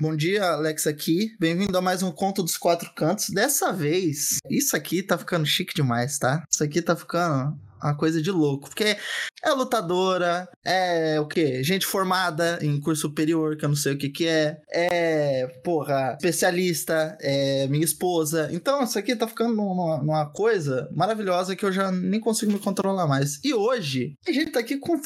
[0.00, 1.34] Bom dia, Alex aqui.
[1.38, 3.30] Bem-vindo a mais um Conto dos Quatro Cantos.
[3.30, 6.44] Dessa vez, isso aqui tá ficando chique demais, tá?
[6.50, 8.68] Isso aqui tá ficando uma coisa de louco.
[8.68, 8.96] Porque
[9.42, 11.62] é lutadora, é o quê?
[11.62, 14.58] Gente formada em curso superior, que eu não sei o que que é.
[14.70, 18.48] É, porra, especialista, é minha esposa.
[18.52, 22.58] Então, isso aqui tá ficando numa, numa coisa maravilhosa que eu já nem consigo me
[22.58, 23.40] controlar mais.
[23.44, 24.92] E hoje, a gente tá aqui com.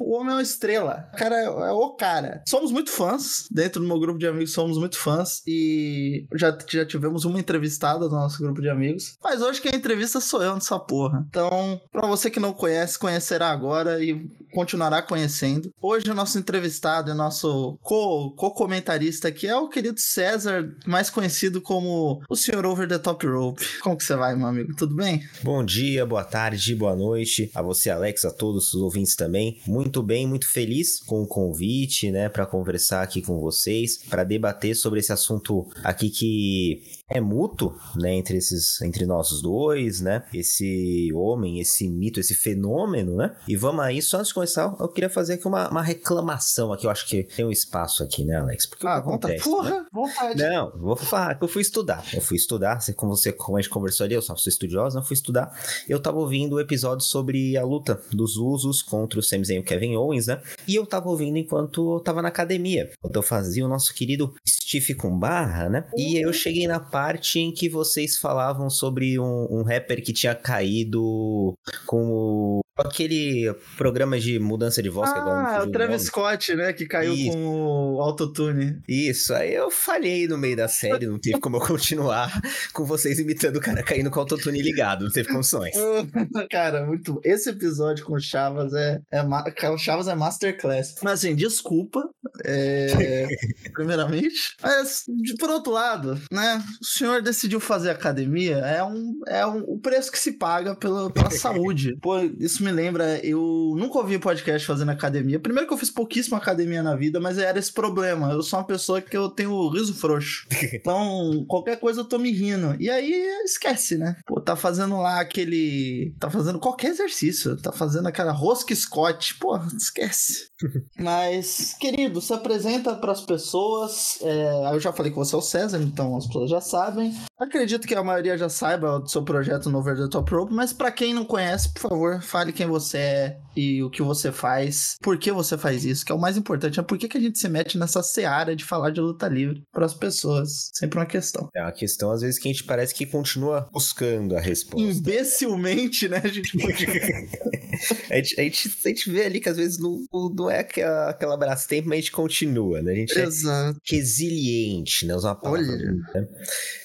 [0.00, 1.08] O homem é uma estrela.
[1.12, 2.42] O cara é, é, o cara.
[2.46, 3.48] Somos muito fãs.
[3.50, 5.42] Dentro do meu grupo de amigos, somos muito fãs.
[5.46, 9.16] E já, já tivemos uma entrevistada do nosso grupo de amigos.
[9.22, 11.24] Mas hoje quem entrevista sou eu nessa porra.
[11.28, 15.70] Então, então, para você que não conhece, conhecerá agora e continuará conhecendo.
[15.82, 22.22] Hoje o nosso entrevistado e nosso co-comentarista aqui é o querido César, mais conhecido como
[22.28, 22.64] o Sr.
[22.64, 23.64] Over the Top Rope.
[23.80, 24.74] Como que você vai, meu amigo?
[24.76, 25.22] Tudo bem?
[25.42, 29.60] Bom dia, boa tarde, boa noite a você, Alex, a todos os ouvintes também.
[29.66, 34.74] Muito bem, muito feliz com o convite, né, para conversar aqui com vocês, para debater
[34.74, 40.24] sobre esse assunto aqui que é mútuo, né, entre esses entre nós dois, né?
[40.32, 43.34] Esse homem esse mito, esse fenômeno, né?
[43.48, 46.86] E vamos aí, só antes de começar, eu queria fazer aqui uma, uma reclamação aqui.
[46.86, 48.66] Eu acho que tem um espaço aqui, né, Alex?
[48.66, 49.42] Porque ah, vontade.
[49.42, 49.86] Porra, né?
[49.92, 50.42] vontade.
[50.42, 52.04] Não, vou falar que eu fui estudar.
[52.12, 55.02] Eu fui estudar, como você, como a gente conversou ali, eu só sou estudiosa, eu
[55.02, 55.52] fui estudar.
[55.88, 59.60] Eu tava ouvindo o episódio sobre a luta dos usos contra o Sami Zayn e
[59.60, 60.40] o Kevin Owens, né?
[60.66, 62.90] E eu tava ouvindo enquanto eu tava na academia.
[62.98, 65.84] Enquanto eu fazia o nosso querido Steve com barra, né?
[65.92, 66.00] Uhum.
[66.00, 67.01] E eu cheguei na parte
[67.40, 71.54] em que vocês falavam sobre um, um rapper que tinha caído
[71.86, 76.54] com o aquele programa de mudança de voz ah, que agora Ah, o Travis Scott,
[76.54, 76.72] né?
[76.72, 77.32] Que caiu Isso.
[77.32, 78.80] com o autotune.
[78.88, 82.30] Isso, aí eu falhei no meio da série, não teve como eu continuar
[82.72, 85.74] com vocês imitando o cara caindo com o autotune ligado, não teve condições.
[86.50, 87.20] cara, muito.
[87.24, 89.00] Esse episódio com o Chavas é.
[89.10, 90.96] é o Chavas é masterclass.
[91.02, 92.08] Mas assim, desculpa.
[92.44, 93.26] É...
[93.72, 94.56] primeiramente.
[94.60, 95.04] Mas,
[95.38, 96.62] por outro lado, né?
[96.80, 101.10] O senhor decidiu fazer academia, é um, é um, o preço que se paga pela,
[101.10, 101.96] pela saúde.
[102.00, 105.38] Pô, isso me lembra, eu nunca ouvi podcast fazendo academia.
[105.38, 108.32] Primeiro que eu fiz pouquíssima academia na vida, mas era esse problema.
[108.32, 110.46] Eu sou uma pessoa que eu tenho riso frouxo.
[110.82, 112.74] Então, qualquer coisa eu tô me rindo.
[112.80, 113.12] E aí,
[113.44, 114.16] esquece, né?
[114.26, 116.14] Pô, tá fazendo lá aquele.
[116.18, 117.56] Tá fazendo qualquer exercício.
[117.56, 119.36] Tá fazendo aquela rosca Scott.
[119.38, 120.48] Pô, esquece.
[120.98, 124.18] mas, querido, se apresenta para as pessoas.
[124.22, 127.14] É, eu já falei que você é o César, então as pessoas já sabem.
[127.38, 130.72] Acredito que a maioria já saiba do seu projeto no Over the Top Rope, mas
[130.72, 134.96] para quem não conhece, por favor, fale quem você é e o que você faz,
[135.02, 137.20] por que você faz isso, que é o mais importante, é por que, que a
[137.20, 140.70] gente se mete nessa seara de falar de luta livre para as pessoas.
[140.72, 141.48] Sempre uma questão.
[141.54, 144.80] É uma questão, às vezes, que a gente parece que continua buscando a resposta.
[144.80, 146.20] Imbecilmente, né?
[146.22, 146.52] A gente
[148.10, 151.10] a, gente, a, gente, a gente vê ali que às vezes não, não é aquela,
[151.10, 152.92] aquela braço tempo, mas a gente continua, né?
[152.92, 153.78] A gente é Exato.
[153.78, 155.14] é resiliente, né?
[155.14, 155.62] Usar uma palavra.
[155.62, 155.92] Olha.
[156.14, 156.28] Né?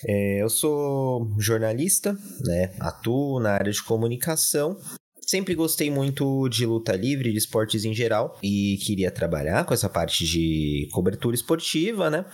[0.05, 2.73] É, eu sou jornalista, né?
[2.79, 4.77] Atuo na área de comunicação.
[5.29, 9.89] Sempre gostei muito de luta livre, de esportes em geral, e queria trabalhar com essa
[9.89, 12.25] parte de cobertura esportiva, né?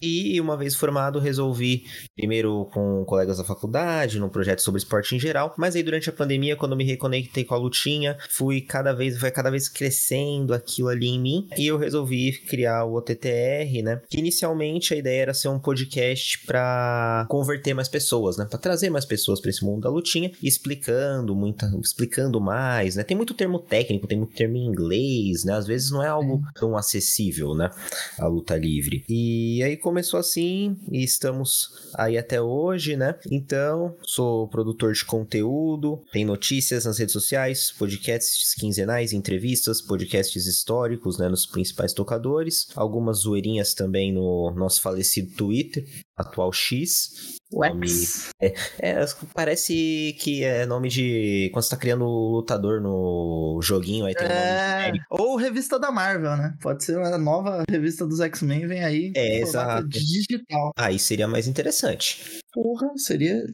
[0.00, 1.84] E uma vez formado, resolvi,
[2.14, 6.12] primeiro com colegas da faculdade, num projeto sobre esporte em geral, mas aí durante a
[6.12, 10.88] pandemia, quando me reconectei com a lutinha, fui cada vez, foi cada vez crescendo aquilo
[10.88, 14.00] ali em mim, e eu resolvi criar o OTTR, né?
[14.08, 18.46] Que inicialmente a ideia era ser um podcast para converter mais pessoas, né?
[18.48, 23.02] Para trazer mais pessoas para esse mundo da lutinha, explicando muita, explicando mais, né?
[23.02, 25.54] Tem muito termo técnico, tem muito termo em inglês, né?
[25.54, 27.70] Às vezes não é algo tão acessível, né?
[28.18, 29.04] A luta livre.
[29.08, 33.14] E aí começou assim e estamos aí até hoje, né?
[33.30, 41.18] Então, sou produtor de conteúdo, tem notícias nas redes sociais, podcasts quinzenais, entrevistas, podcasts históricos,
[41.18, 45.86] né, nos principais tocadores, algumas zoeirinhas também no nosso falecido Twitter,
[46.16, 47.36] atual X.
[47.52, 47.86] Nome,
[48.40, 51.48] é, é, parece que é nome de.
[51.52, 55.92] Quando você tá criando o lutador no joguinho, aí tem é, nome Ou revista da
[55.92, 56.56] Marvel, né?
[56.60, 59.12] Pode ser uma nova revista dos X-Men, vem aí.
[59.14, 59.88] É, exato.
[59.88, 60.72] Digital.
[60.76, 62.40] Aí seria mais interessante.
[62.56, 63.44] Porra, seria.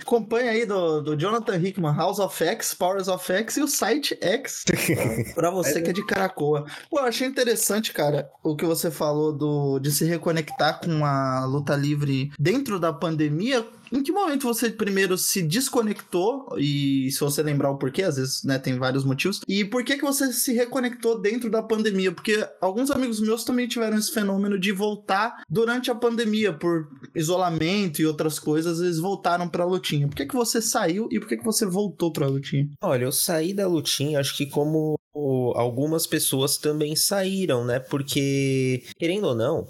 [0.00, 4.16] Acompanha aí do, do Jonathan Hickman, House of X, Powers of X e o Site
[4.22, 4.62] X.
[5.34, 6.64] pra você que é de Caracoa.
[6.88, 11.44] Pô, eu achei interessante, cara, o que você falou do, de se reconectar com a
[11.44, 16.48] luta livre dentro da pandemia em que momento você primeiro se desconectou?
[16.58, 19.40] E se você lembrar o porquê, às vezes, né, tem vários motivos.
[19.48, 22.12] E por que que você se reconectou dentro da pandemia?
[22.12, 28.00] Porque alguns amigos meus também tiveram esse fenômeno de voltar durante a pandemia, por isolamento
[28.00, 30.08] e outras coisas, eles voltaram pra lutinha.
[30.08, 32.68] Por que que você saiu e por que que você voltou pra lutinha?
[32.82, 34.96] Olha, eu saí da lutinha, acho que como
[35.54, 37.78] algumas pessoas também saíram, né?
[37.78, 39.66] Porque, querendo ou não,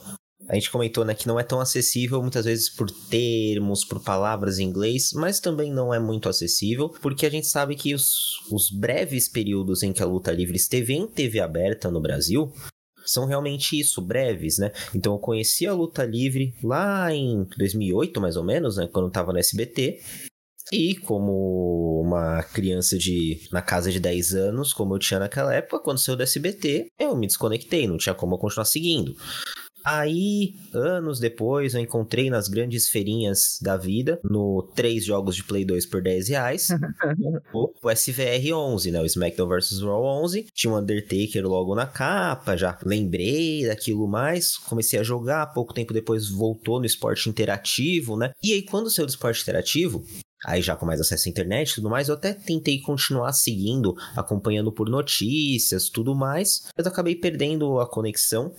[0.48, 4.58] a gente comentou né, que não é tão acessível muitas vezes por termos, por palavras
[4.58, 8.70] em inglês, mas também não é muito acessível, porque a gente sabe que os, os
[8.70, 12.52] breves períodos em que a luta livre esteve em TV aberta no Brasil
[13.04, 14.72] são realmente isso, breves, né?
[14.94, 18.88] Então eu conheci a luta livre lá em 2008, mais ou menos, né?
[18.92, 20.00] Quando eu tava no SBT.
[20.72, 25.78] E como uma criança de na casa de 10 anos, como eu tinha naquela época,
[25.78, 29.14] quando saiu do SBT, eu me desconectei, não tinha como eu continuar seguindo.
[29.88, 35.64] Aí, anos depois, eu encontrei nas grandes feirinhas da vida, no três jogos de Play
[35.64, 36.70] 2 por 10 reais,
[37.54, 39.00] o, o SVR 11, né?
[39.00, 39.80] O SmackDown vs.
[39.82, 40.48] Raw 11.
[40.52, 44.56] Tinha o Undertaker logo na capa, já lembrei daquilo mais.
[44.56, 48.32] Comecei a jogar, pouco tempo depois voltou no esporte interativo, né?
[48.42, 50.04] E aí, quando saiu do esporte interativo,
[50.44, 53.94] aí já com mais acesso à internet e tudo mais, eu até tentei continuar seguindo,
[54.16, 58.52] acompanhando por notícias, tudo mais, mas eu acabei perdendo a conexão.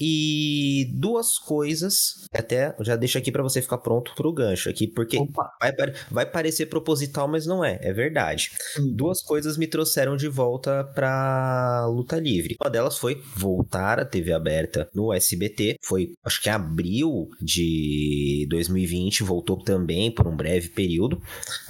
[0.00, 5.18] E duas coisas, até já deixo aqui para você ficar pronto pro gancho aqui, porque
[5.60, 5.72] vai,
[6.10, 8.52] vai parecer proposital, mas não é, é verdade.
[8.78, 8.92] Hum.
[8.94, 12.56] Duas coisas me trouxeram de volta pra luta livre.
[12.62, 19.22] Uma delas foi voltar à TV aberta no SBT, foi acho que abril de 2020,
[19.22, 21.20] voltou também por um breve período.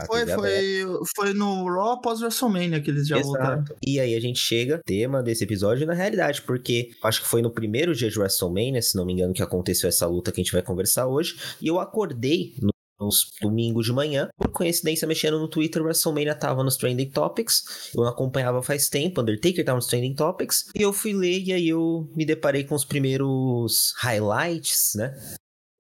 [0.07, 0.87] Foi, foi,
[1.17, 3.33] foi no Raw após WrestleMania que eles já Exato.
[3.33, 3.65] voltaram.
[3.83, 7.51] E aí a gente chega, tema desse episódio, na realidade, porque acho que foi no
[7.51, 10.45] primeiro dia de de WrestleMania, se não me engano, que aconteceu essa luta que a
[10.45, 11.39] gente vai conversar hoje.
[11.61, 12.71] E eu acordei no
[13.01, 14.29] nos domingos de manhã.
[14.37, 17.93] Por coincidência, mexendo no Twitter, WrestleMania tava nos Trending Topics.
[17.95, 20.65] Eu não acompanhava faz tempo, Undertaker tava nos Trending Topics.
[20.75, 25.15] E eu fui ler e aí eu me deparei com os primeiros highlights, né?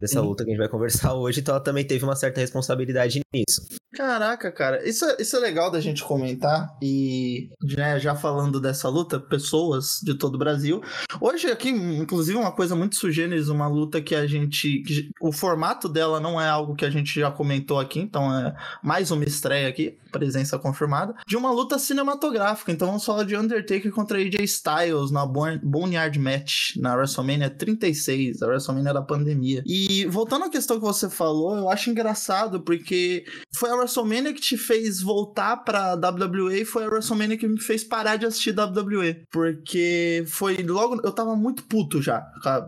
[0.01, 3.21] Dessa luta que a gente vai conversar hoje, então ela também teve uma certa responsabilidade
[3.35, 3.63] nisso.
[3.95, 6.77] Caraca, cara, isso é, isso é legal da gente comentar.
[6.81, 10.81] E né, já falando dessa luta, pessoas de todo o Brasil.
[11.21, 14.83] Hoje, aqui, inclusive, uma coisa muito sugêneres, uma luta que a gente.
[14.83, 18.55] Que, o formato dela não é algo que a gente já comentou aqui, então é
[18.83, 22.71] mais uma estreia aqui, presença confirmada, de uma luta cinematográfica.
[22.71, 28.47] Então vamos falar de Undertaker contra AJ Styles na Boneyard Match, na WrestleMania 36, a
[28.47, 29.63] WrestleMania da pandemia.
[29.67, 33.25] E voltando à questão que você falou, eu acho engraçado porque
[33.55, 37.83] foi a WrestleMania que te fez voltar pra WWE foi a WrestleMania que me fez
[37.85, 39.25] parar de assistir WWE.
[39.31, 41.01] Porque foi logo.
[41.03, 42.21] Eu tava muito puto já.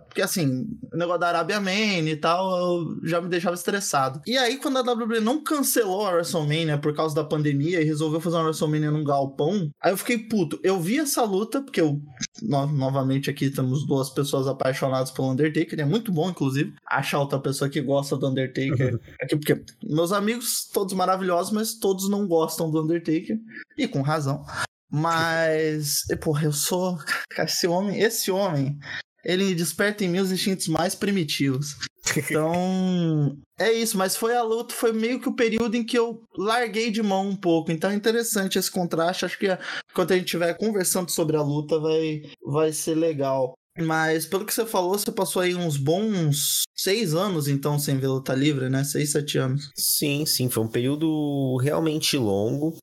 [0.09, 4.21] Porque assim, o negócio da Arabia Man e tal, já me deixava estressado.
[4.27, 8.21] E aí, quando a WWE não cancelou a WrestleMania por causa da pandemia e resolveu
[8.21, 10.59] fazer uma WrestleMania num galpão, aí eu fiquei puto.
[10.63, 12.01] Eu vi essa luta, porque eu.
[12.43, 15.79] No, novamente aqui temos duas pessoas apaixonadas pelo Undertaker.
[15.79, 16.73] É muito bom, inclusive,
[17.11, 22.09] achar outra pessoa que gosta do Undertaker aqui, porque meus amigos, todos maravilhosos, mas todos
[22.09, 23.37] não gostam do Undertaker.
[23.77, 24.45] E com razão.
[24.91, 26.99] Mas, porra, eu sou.
[27.39, 28.77] Esse homem, esse homem,
[29.25, 31.77] ele desperta em mim os instintos mais primitivos.
[32.17, 36.23] Então, é isso, mas foi a luta, foi meio que o período em que eu
[36.37, 37.71] larguei de mão um pouco.
[37.71, 39.25] Então é interessante esse contraste.
[39.25, 39.47] Acho que
[39.95, 43.55] quando a gente estiver conversando sobre a luta, vai, vai ser legal.
[43.79, 48.09] Mas pelo que você falou, você passou aí uns bons seis anos, então, sem ver
[48.09, 48.83] luta livre, né?
[48.85, 49.71] Seis, sete anos.
[49.77, 52.77] Sim, sim, foi um período realmente longo,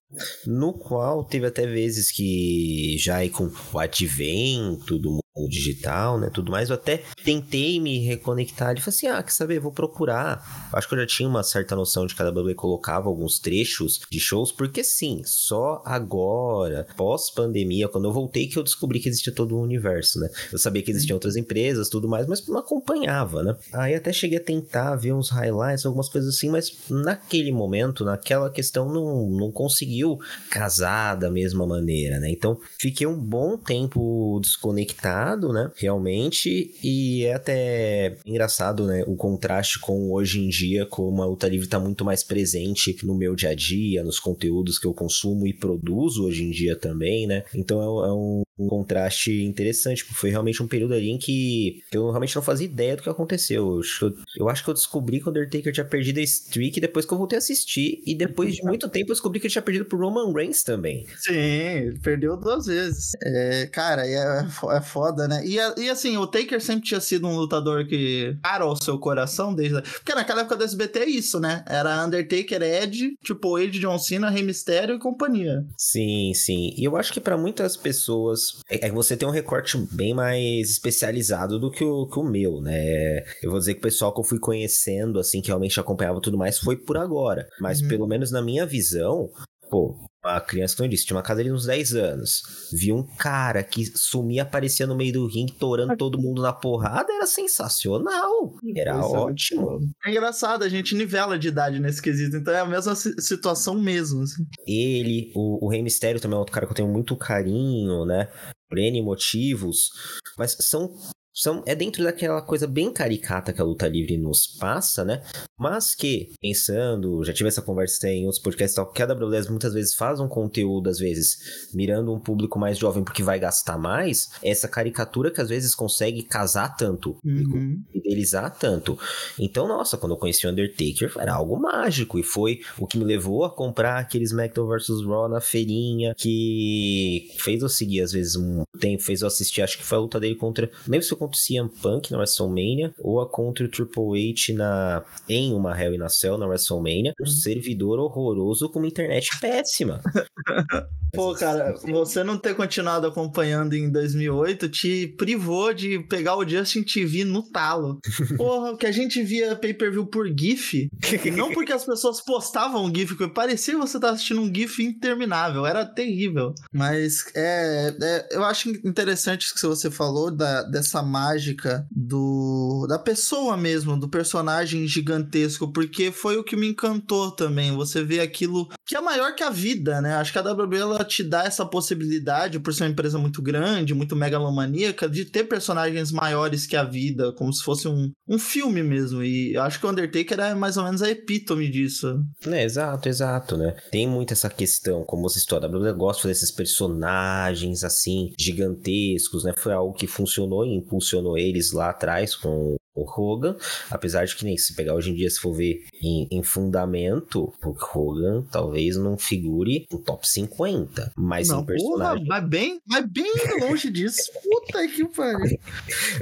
[0.46, 6.30] no qual teve até vezes que já aí com o advento do o digital, né,
[6.34, 10.70] tudo mais, eu até tentei me reconectar e falei assim, ah, quer saber, vou procurar.
[10.74, 14.02] Acho que eu já tinha uma certa noção de que a WWE colocava alguns trechos
[14.10, 19.34] de shows, porque sim, só agora, pós-pandemia, quando eu voltei que eu descobri que existia
[19.34, 20.30] todo o universo, né.
[20.52, 23.56] Eu sabia que existiam outras empresas, tudo mais, mas não acompanhava, né.
[23.74, 28.50] Aí até cheguei a tentar ver uns highlights, algumas coisas assim, mas naquele momento, naquela
[28.50, 30.18] questão, não, não conseguiu
[30.50, 32.32] casar da mesma maneira, né.
[32.32, 35.72] Então, fiquei um bom tempo desconectado né?
[35.76, 36.74] Realmente.
[36.84, 39.04] E é até engraçado, né?
[39.08, 43.16] O contraste com hoje em dia, como a luta livre tá muito mais presente no
[43.16, 47.28] meu dia a dia, nos conteúdos que eu consumo e produzo hoje em dia também,
[47.28, 47.44] né?
[47.54, 51.84] Então é, é um um contraste interessante, porque foi realmente um período ali em que
[51.92, 53.80] eu realmente não fazia ideia do que aconteceu.
[54.02, 57.14] Eu, eu acho que eu descobri que o Undertaker tinha perdido a streak depois que
[57.14, 59.86] eu voltei a assistir, e depois de muito tempo eu descobri que ele tinha perdido
[59.86, 61.06] pro Roman Reigns também.
[61.18, 63.12] Sim, perdeu duas vezes.
[63.22, 64.48] É, cara, é,
[64.78, 65.44] é foda, né?
[65.46, 69.54] E, e assim, o Taker sempre tinha sido um lutador que para o seu coração
[69.54, 69.82] desde.
[69.82, 71.64] Porque naquela época do SBT é isso, né?
[71.68, 75.66] Era Undertaker, Ed, tipo Ed, John Cena, Rey Mysterio e companhia.
[75.78, 76.74] Sim, sim.
[76.78, 80.70] E eu acho que para muitas pessoas é, é você tem um recorte bem mais
[80.70, 83.24] especializado do que o, que o meu, né?
[83.42, 86.38] Eu vou dizer que o pessoal que eu fui conhecendo, assim, que realmente acompanhava tudo
[86.38, 87.48] mais, foi por agora.
[87.60, 87.88] Mas uhum.
[87.88, 89.30] pelo menos na minha visão,
[89.70, 92.42] pô, a criança, como eu disse, tinha uma casa ali uns 10 anos.
[92.74, 97.12] Viu um cara que sumia, aparecia no meio do ringue, torando todo mundo na porrada,
[97.12, 98.54] era sensacional.
[98.76, 99.80] Era é ótimo.
[100.06, 104.24] É engraçado, a gente nivela de idade nesse quesito, então é a mesma situação mesmo.
[104.24, 104.46] Assim.
[104.68, 108.30] Ele, o, o Rei Mistério também é outro cara que eu tenho muito carinho, né?
[108.70, 109.90] Por N motivos.
[110.38, 110.94] Mas são
[111.38, 115.22] são, é dentro daquela coisa bem caricata que a luta livre nos passa, né?
[115.56, 119.72] Mas que, pensando, já tive essa conversa em outros podcasts, tal, que a WWS muitas
[119.72, 124.32] vezes faz um conteúdo, às vezes, mirando um público mais jovem porque vai gastar mais,
[124.42, 127.84] essa caricatura que às vezes consegue casar tanto, uhum.
[127.92, 128.98] fidelizar tanto.
[129.38, 133.06] Então, nossa, quando eu conheci o Undertaker, era algo mágico, e foi o que me
[133.06, 138.36] levou a comprar aqueles SmackDown vs Raw na feirinha, que fez eu seguir, às vezes,
[138.36, 141.27] um tempo, fez eu assistir, acho que foi a luta dele contra, lembro se eu
[141.28, 145.80] contra o CM Punk na WrestleMania ou a contra o Triple H na, em uma
[145.80, 147.14] Hell in a Cell na WrestleMania.
[147.20, 147.32] Um uhum.
[147.32, 150.02] servidor horroroso com uma internet péssima.
[151.14, 156.84] Pô, cara, você não ter continuado acompanhando em 2008 te privou de pegar o Justin
[156.84, 158.00] TV no talo.
[158.38, 160.90] Porra, que a gente via pay-per-view por GIF,
[161.36, 165.66] não porque as pessoas postavam GIF, porque parecia que você tava assistindo um GIF interminável,
[165.66, 166.54] era terrível.
[166.74, 173.00] Mas é, é eu acho interessante isso que você falou da, dessa mágica do da
[173.00, 177.76] pessoa mesmo, do personagem gigantesco, porque foi o que me encantou também.
[177.76, 180.16] Você vê aquilo que é maior que a vida, né?
[180.16, 183.94] Acho que a WWE ela te dá essa possibilidade, por ser uma empresa muito grande,
[183.94, 188.84] muito megalomaníaca, de ter personagens maiores que a vida, como se fosse um, um filme
[188.84, 189.24] mesmo.
[189.24, 192.22] E acho que o Undertaker é mais ou menos a epítome disso.
[192.46, 193.76] É, exato, exato, né?
[193.92, 199.54] Tem muito essa questão, como você citou, a WWE gosta desses personagens assim, gigantescos, né?
[199.58, 203.56] Foi algo que funcionou e impulsionou impulsionou eles lá atrás com o Hogan,
[203.92, 207.54] apesar de que nem se pegar hoje em dia, se for ver em, em fundamento,
[207.64, 212.26] o Hogan talvez não figure no top 50, mas não, em personagem...
[212.26, 215.60] Porra, vai bem, vai bem longe disso, puta que pariu.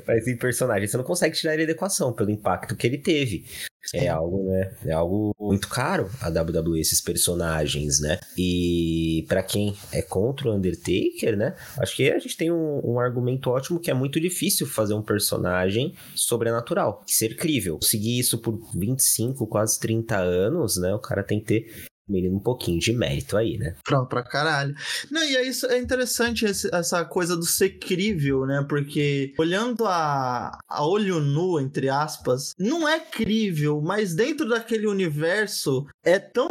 [0.06, 3.46] mas em personagem você não consegue tirar ele da equação pelo impacto que ele teve.
[3.94, 4.72] É algo, né?
[4.86, 8.20] É algo muito caro a WWE, esses personagens, né?
[8.38, 11.56] E para quem é contra o Undertaker, né?
[11.78, 15.02] Acho que a gente tem um, um, argumento ótimo que é muito difícil fazer um
[15.02, 17.80] personagem sobrenatural, ser crível.
[17.82, 20.94] Seguir isso por 25, quase 30 anos, né?
[20.94, 23.76] O cara tem que ter menino um pouquinho de mérito aí, né?
[23.84, 24.76] Pra, pra caralho.
[25.10, 28.66] Não, e é isso, é interessante esse, essa coisa do ser crível, né?
[28.68, 35.86] Porque olhando a, a olho nu, entre aspas, não é crível, mas dentro daquele universo
[36.04, 36.50] é tão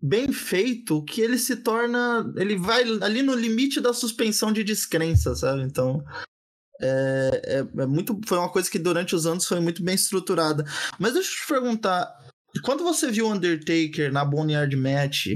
[0.00, 2.32] bem feito que ele se torna.
[2.36, 5.62] Ele vai ali no limite da suspensão de descrença, sabe?
[5.62, 6.02] Então.
[6.80, 10.64] É, é, é muito, foi uma coisa que durante os anos foi muito bem estruturada.
[10.98, 12.12] Mas deixa eu te perguntar,
[12.62, 15.26] quando você viu o Undertaker na Boneyard Match,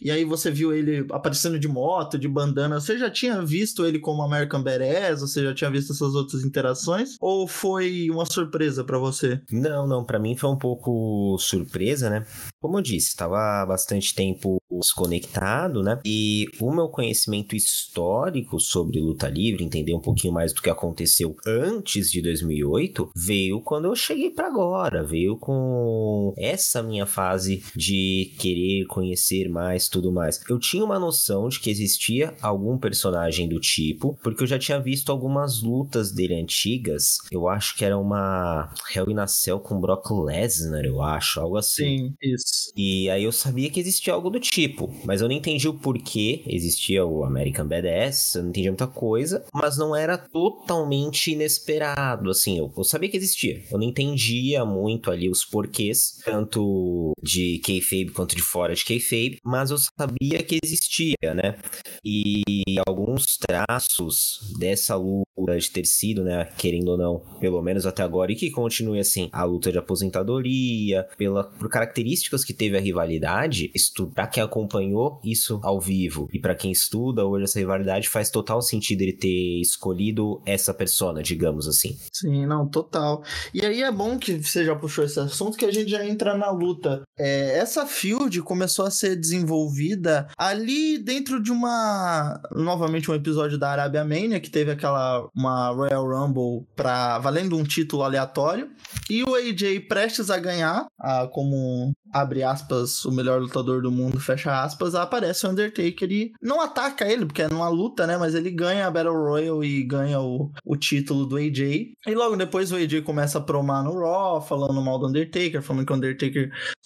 [0.00, 3.98] e aí você viu ele aparecendo de moto, de bandana, você já tinha visto ele
[3.98, 5.20] como American Badass?
[5.20, 7.16] Você já tinha visto essas outras interações?
[7.20, 9.40] Ou foi uma surpresa para você?
[9.50, 12.26] Não, não, para mim foi um pouco surpresa, né?
[12.60, 15.98] Como eu disse, estava bastante tempo desconectado, né?
[16.04, 21.36] E o meu conhecimento histórico sobre luta livre, entender um pouquinho mais do que aconteceu
[21.46, 27.62] antes de 2008, veio quando eu cheguei para agora, veio com essa essa minha fase
[27.74, 30.40] de querer conhecer mais tudo mais.
[30.48, 34.80] Eu tinha uma noção de que existia algum personagem do tipo, porque eu já tinha
[34.80, 37.18] visto algumas lutas dele antigas.
[37.30, 41.56] Eu acho que era uma Hell in a Cell com Brock Lesnar, eu acho, algo
[41.56, 42.08] assim.
[42.08, 42.72] Sim, isso.
[42.76, 46.42] E aí eu sabia que existia algo do tipo, mas eu não entendi o porquê
[46.46, 52.58] existia o American Badass, eu não entendia muita coisa, mas não era totalmente inesperado, assim,
[52.58, 53.62] eu, eu sabia que existia.
[53.70, 58.84] Eu não entendia muito ali os porquês, tanto tanto de kayfabe quanto de fora de
[58.84, 61.58] kayfabe, mas eu sabia que existia, né?
[62.04, 62.42] E
[62.86, 68.32] alguns traços dessa luta de ter sido, né, querendo ou não, pelo menos até agora,
[68.32, 73.70] e que continue assim, a luta de aposentadoria, pela, por características que teve a rivalidade,
[74.14, 78.62] para quem acompanhou isso ao vivo e para quem estuda hoje essa rivalidade, faz total
[78.62, 81.98] sentido ele ter escolhido essa persona, digamos assim.
[82.12, 83.22] Sim, não, total.
[83.52, 86.36] E aí é bom que você já puxou esse assunto que a gente já entra
[86.36, 87.02] na luta.
[87.18, 92.40] É, essa field começou a ser desenvolvida ali dentro de uma.
[92.52, 97.64] Novamente, um episódio da Arábia Mania, que teve aquela uma Royal Rumble para valendo um
[97.64, 98.70] título aleatório.
[99.08, 104.18] E o AJ prestes a ganhar, a, como abre aspas, o melhor lutador do mundo,
[104.18, 108.16] fecha aspas, aparece o Undertaker e não ataca ele, porque é numa luta, né?
[108.16, 111.60] Mas ele ganha a Battle Royale e ganha o, o título do AJ.
[112.06, 115.86] E logo depois o AJ começa a promar no Raw, falando mal do Undertaker, falando
[115.86, 116.35] que o Undertaker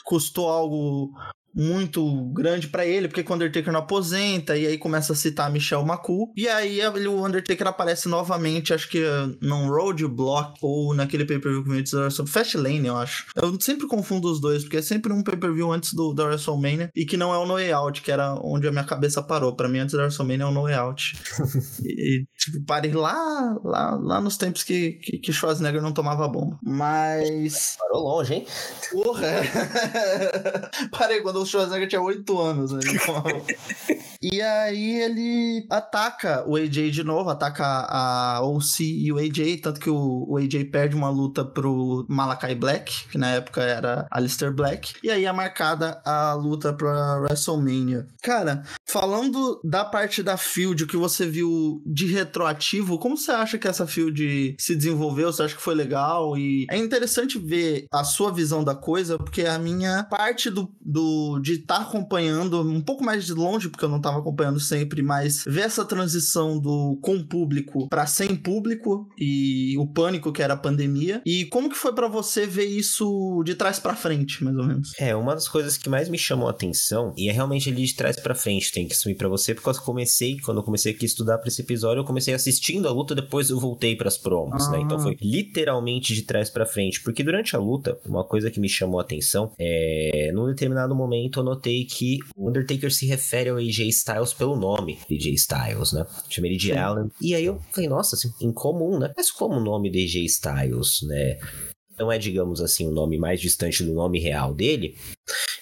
[0.04, 1.12] custou algo
[1.54, 5.50] muito grande para ele, porque quando o Undertaker não aposenta, e aí começa a citar
[5.50, 9.02] Michel Macu, e aí o Undertaker aparece novamente, acho que
[9.40, 11.80] num Roadblock, ou naquele pay-per-view que me
[12.10, 13.26] sobre Fastlane, eu acho.
[13.34, 17.04] Eu sempre confundo os dois, porque é sempre um pay-per-view antes do, da WrestleMania, e
[17.04, 19.54] que não é o No Way Out, que era onde a minha cabeça parou.
[19.54, 21.18] para mim, antes da WrestleMania é o No Way Out.
[21.84, 26.58] e, tipo, parei lá, lá, lá nos tempos que, que, que Schwarzenegger não tomava bomba.
[26.62, 27.76] Mas...
[27.78, 28.46] Parou longe, hein?
[28.92, 29.28] Porra!
[30.92, 32.80] parei quando o Schwarzenegger tinha 8 anos, né?
[34.22, 39.80] e aí ele ataca o AJ de novo, ataca a OC e o AJ, tanto
[39.80, 44.52] que o, o AJ perde uma luta pro Malakai Black, que na época era Alistair
[44.52, 48.06] Black, e aí é marcada a luta pra WrestleMania.
[48.22, 53.68] Cara, falando da parte da field que você viu de retroativo, como você acha que
[53.68, 55.32] essa field se desenvolveu?
[55.32, 56.36] Você acha que foi legal?
[56.36, 61.29] E é interessante ver a sua visão da coisa, porque a minha parte do, do
[61.38, 65.02] de estar tá acompanhando um pouco mais de longe, porque eu não estava acompanhando sempre,
[65.02, 70.54] mas ver essa transição do com público para sem público e o pânico que era
[70.54, 71.22] a pandemia.
[71.24, 74.92] E como que foi para você ver isso de trás para frente, mais ou menos?
[74.98, 77.94] É, uma das coisas que mais me chamou a atenção, e é realmente ali de
[77.94, 81.04] trás para frente, tem que assumir para você, porque eu comecei, quando eu comecei aqui
[81.04, 84.16] a estudar para esse episódio, eu comecei assistindo a luta, depois eu voltei para as
[84.16, 84.70] promos, ah.
[84.70, 84.80] né?
[84.80, 85.00] Então ah.
[85.00, 88.98] foi literalmente de trás para frente, porque durante a luta, uma coisa que me chamou
[88.98, 93.56] a atenção é, num determinado momento momento eu notei que o Undertaker se refere ao
[93.56, 96.06] AJ Styles pelo nome AJ Styles, né?
[96.28, 96.78] Chama ele de Sim.
[96.78, 97.10] Alan.
[97.20, 99.12] E aí eu falei, nossa, assim, incomum, né?
[99.16, 101.38] Mas como o nome de AJ Styles, né?
[101.98, 104.96] Não é, digamos assim, o nome mais distante do nome real dele,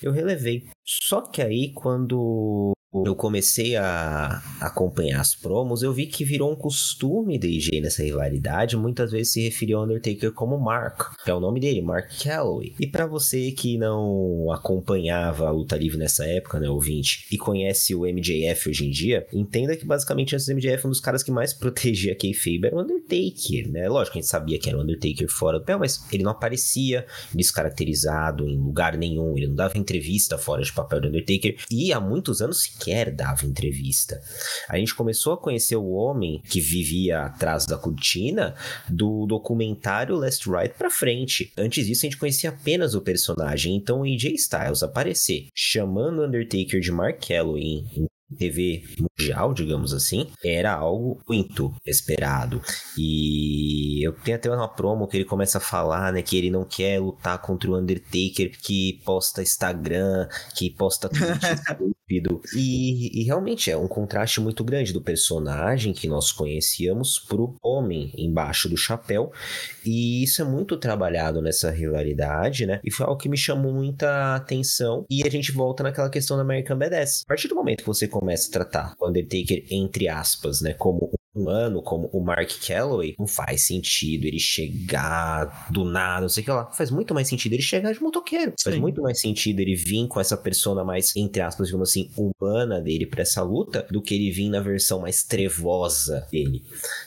[0.00, 0.64] eu relevei.
[0.84, 6.56] Só que aí, quando eu comecei a acompanhar as promos, eu vi que virou um
[6.56, 11.34] costume da IG nessa rivalidade, muitas vezes se referir ao Undertaker como Mark, que é
[11.34, 12.74] o nome dele, Mark Calloway.
[12.80, 17.94] E para você que não acompanhava a luta livre nessa época, né, ouvinte, e conhece
[17.94, 21.30] o MJF hoje em dia, entenda que basicamente antes do MJF um dos caras que
[21.30, 23.88] mais protegia Kayfabe era o Undertaker, né?
[23.88, 27.06] Lógico a gente sabia que era o Undertaker fora do pé, mas ele não aparecia
[27.34, 32.00] descaracterizado em lugar nenhum, ele não dava entrevista fora de papel do Undertaker, e há
[32.00, 34.20] muitos anos sequer dava entrevista.
[34.68, 38.54] A gente começou a conhecer o homem que vivia atrás da cortina
[38.88, 41.52] do documentário Last Ride pra frente.
[41.56, 43.74] Antes disso, a gente conhecia apenas o personagem.
[43.74, 50.28] Então, o AJ Styles aparecer chamando Undertaker de Mark Calloway em TV mundial, digamos assim,
[50.44, 52.60] era algo muito esperado.
[52.96, 56.64] E eu tenho até uma promo que ele começa a falar, né, que ele não
[56.64, 61.38] quer lutar contra o Undertaker que posta Instagram, que posta tweet
[62.08, 62.40] estúpido.
[62.56, 68.12] E, e, realmente é um contraste muito grande do personagem que nós conhecíamos pro homem
[68.16, 69.30] embaixo do chapéu.
[69.84, 72.80] E isso é muito trabalhado nessa rivalidade, né?
[72.82, 75.04] E foi algo que me chamou muita atenção.
[75.10, 77.22] E a gente volta naquela questão da American Badass.
[77.26, 81.10] A partir do momento que você começa a tratar o Undertaker, entre aspas, né, como
[81.38, 86.44] humano como o Mark Calloway, não faz sentido ele chegar do nada, não sei o
[86.44, 86.70] que lá.
[86.72, 88.52] Faz muito mais sentido ele chegar de motoqueiro.
[88.58, 88.70] Sim.
[88.70, 92.80] Faz muito mais sentido ele vir com essa persona mais, entre aspas, digamos assim, humana
[92.80, 96.62] dele para essa luta, do que ele vir na versão mais trevosa dele,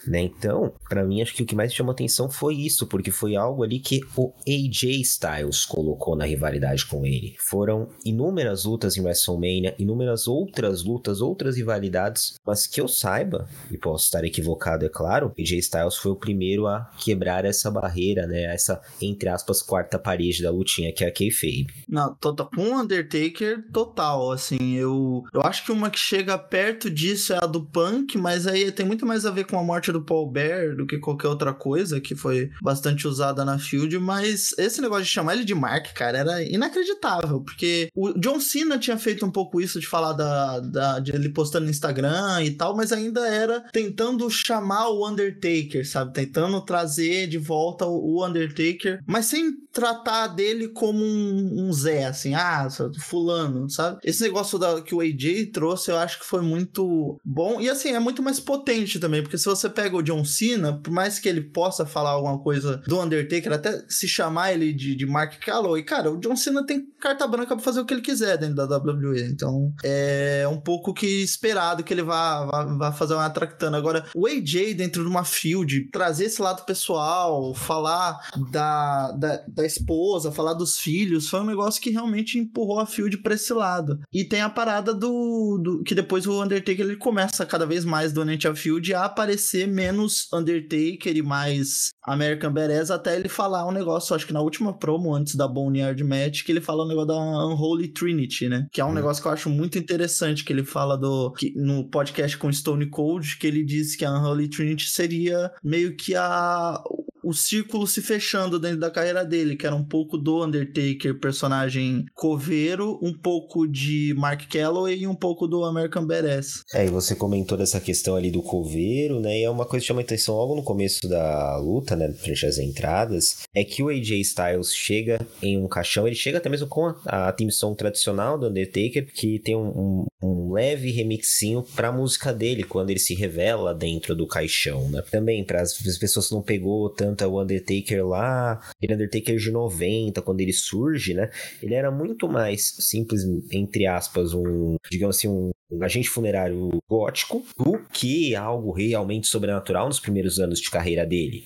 [0.08, 0.22] né?
[0.22, 3.64] Então, para mim, acho que o que mais chamou atenção foi isso, porque foi algo
[3.64, 7.36] ali que o AJ Styles colocou na rivalidade com ele.
[7.40, 13.78] Foram inúmeras lutas em WrestleMania, inúmeras outras lutas, outras rivalidades, mas que eu saiba, e
[13.78, 18.28] posso estar estar equivocado, é claro, AJ Styles foi o primeiro a quebrar essa barreira,
[18.28, 18.44] né?
[18.54, 21.68] Essa, entre aspas, quarta parede da lutinha que é a kayfabe.
[21.88, 26.90] Não, total, com o Undertaker, total, assim, eu, eu acho que uma que chega perto
[26.90, 29.92] disso é a do Punk, mas aí tem muito mais a ver com a morte
[29.92, 34.54] do Paul Bear do que qualquer outra coisa, que foi bastante usada na Field, mas
[34.58, 38.98] esse negócio de chamar ele de Mark, cara, era inacreditável, porque o John Cena tinha
[38.98, 42.76] feito um pouco isso de falar da, da de ele postando no Instagram e tal,
[42.76, 46.14] mas ainda era tentando chamar o Undertaker, sabe?
[46.14, 52.34] Tentando trazer de volta o Undertaker, mas sem tratar dele como um, um Zé, assim,
[52.34, 52.68] ah,
[53.00, 54.00] fulano, sabe?
[54.04, 57.60] Esse negócio da, que o AJ trouxe, eu acho que foi muito bom.
[57.62, 60.92] E assim, é muito mais potente também, porque se você pega o John Cena, por
[60.92, 65.06] mais que ele possa falar alguma coisa do Undertaker, até se chamar ele de, de
[65.06, 68.38] Mark Calloway, cara, o John Cena tem carta branca pra fazer o que ele quiser
[68.38, 69.24] dentro da WWE.
[69.24, 73.78] Então, é um pouco que esperado que ele vá, vá, vá fazer uma tractando.
[73.78, 78.20] Agora, o AJ dentro de uma field, trazer esse lado pessoal, falar
[78.52, 83.18] da, da, da esposa, falar dos filhos, foi um negócio que realmente empurrou a field
[83.18, 84.00] pra esse lado.
[84.14, 88.14] E tem a parada do, do que depois o Undertaker ele começa cada vez mais
[88.14, 93.72] durante a field a aparecer menos Undertaker e mais American Badass até ele falar um
[93.72, 96.90] negócio, acho que na última promo antes da Boneyard Match, que ele fala o um
[96.90, 98.68] negócio da Unholy Trinity, né?
[98.72, 98.94] Que é um hum.
[98.94, 102.90] negócio que eu acho muito interessante, que ele fala do que, no podcast com Stone
[102.90, 106.82] Cold, que ele diz que a Unholy Trinity seria meio que a
[107.24, 112.06] o círculo se fechando dentro da carreira dele, que era um pouco do Undertaker, personagem
[112.14, 116.64] coveiro, um pouco de Mark Calloway e um pouco do American Badass.
[116.74, 119.40] É, e você comentou dessa questão ali do coveiro, né?
[119.40, 122.12] E é uma coisa que chama atenção logo no começo da luta, né?
[122.14, 126.50] Frente às entradas, é que o AJ Styles chega em um caixão, ele chega até
[126.50, 131.64] mesmo com a, a song tradicional do Undertaker, que tem um, um, um leve remixinho
[131.76, 135.04] pra música dele, quando ele se revela dentro do caixão, né?
[135.12, 139.52] Também, para as pessoas que não pegou tanto canta o Undertaker lá, aquele Undertaker de
[139.52, 141.30] 90, quando ele surge, né?
[141.62, 147.46] Ele era muito mais simples, entre aspas, um, digamos assim, um, um agente funerário gótico
[147.58, 151.44] do que algo realmente sobrenatural nos primeiros anos de carreira dele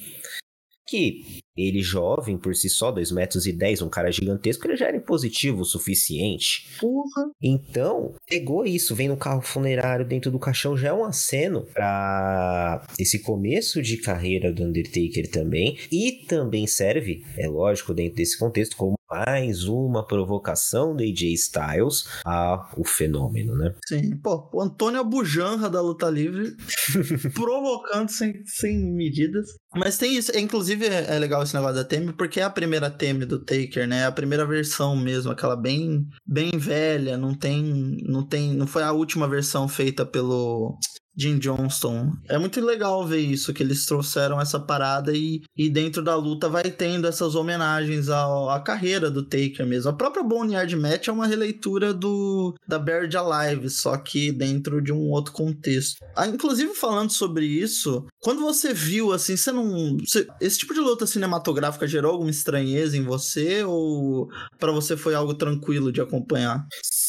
[0.87, 4.87] que ele jovem por si só, 2 metros e 10, um cara gigantesco, ele já
[4.87, 6.67] era impositivo o suficiente.
[6.79, 7.31] Porra.
[7.41, 12.85] Então, pegou isso, vem no carro funerário dentro do caixão, já é um aceno para
[12.99, 18.75] esse começo de carreira do Undertaker também, e também serve, é lógico, dentro desse contexto,
[18.75, 23.73] como mais uma provocação do AJ Styles ao fenômeno, né?
[23.87, 26.55] Sim, pô, o Antônio Bujanra da luta livre,
[27.33, 29.47] provocando sem, sem medidas.
[29.75, 33.25] Mas tem isso, inclusive é legal esse negócio da Teme, porque é a primeira Teme
[33.25, 34.01] do Taker, né?
[34.01, 37.63] É a primeira versão mesmo, aquela bem bem velha, não tem
[38.03, 40.77] não tem, não foi a última versão feita pelo
[41.17, 42.13] Jim Johnston.
[42.27, 46.49] É muito legal ver isso, que eles trouxeram essa parada e, e dentro da luta
[46.49, 49.89] vai tendo essas homenagens à carreira do Taker mesmo.
[49.89, 54.91] A própria Boneyard Match é uma releitura do da Buried Alive, só que dentro de
[54.91, 56.03] um outro contexto.
[56.15, 59.97] Ah, inclusive, falando sobre isso, quando você viu, assim, você não...
[59.97, 64.27] Você, esse tipo de luta cinematográfica gerou alguma estranheza em você ou
[64.59, 66.65] para você foi algo tranquilo de acompanhar?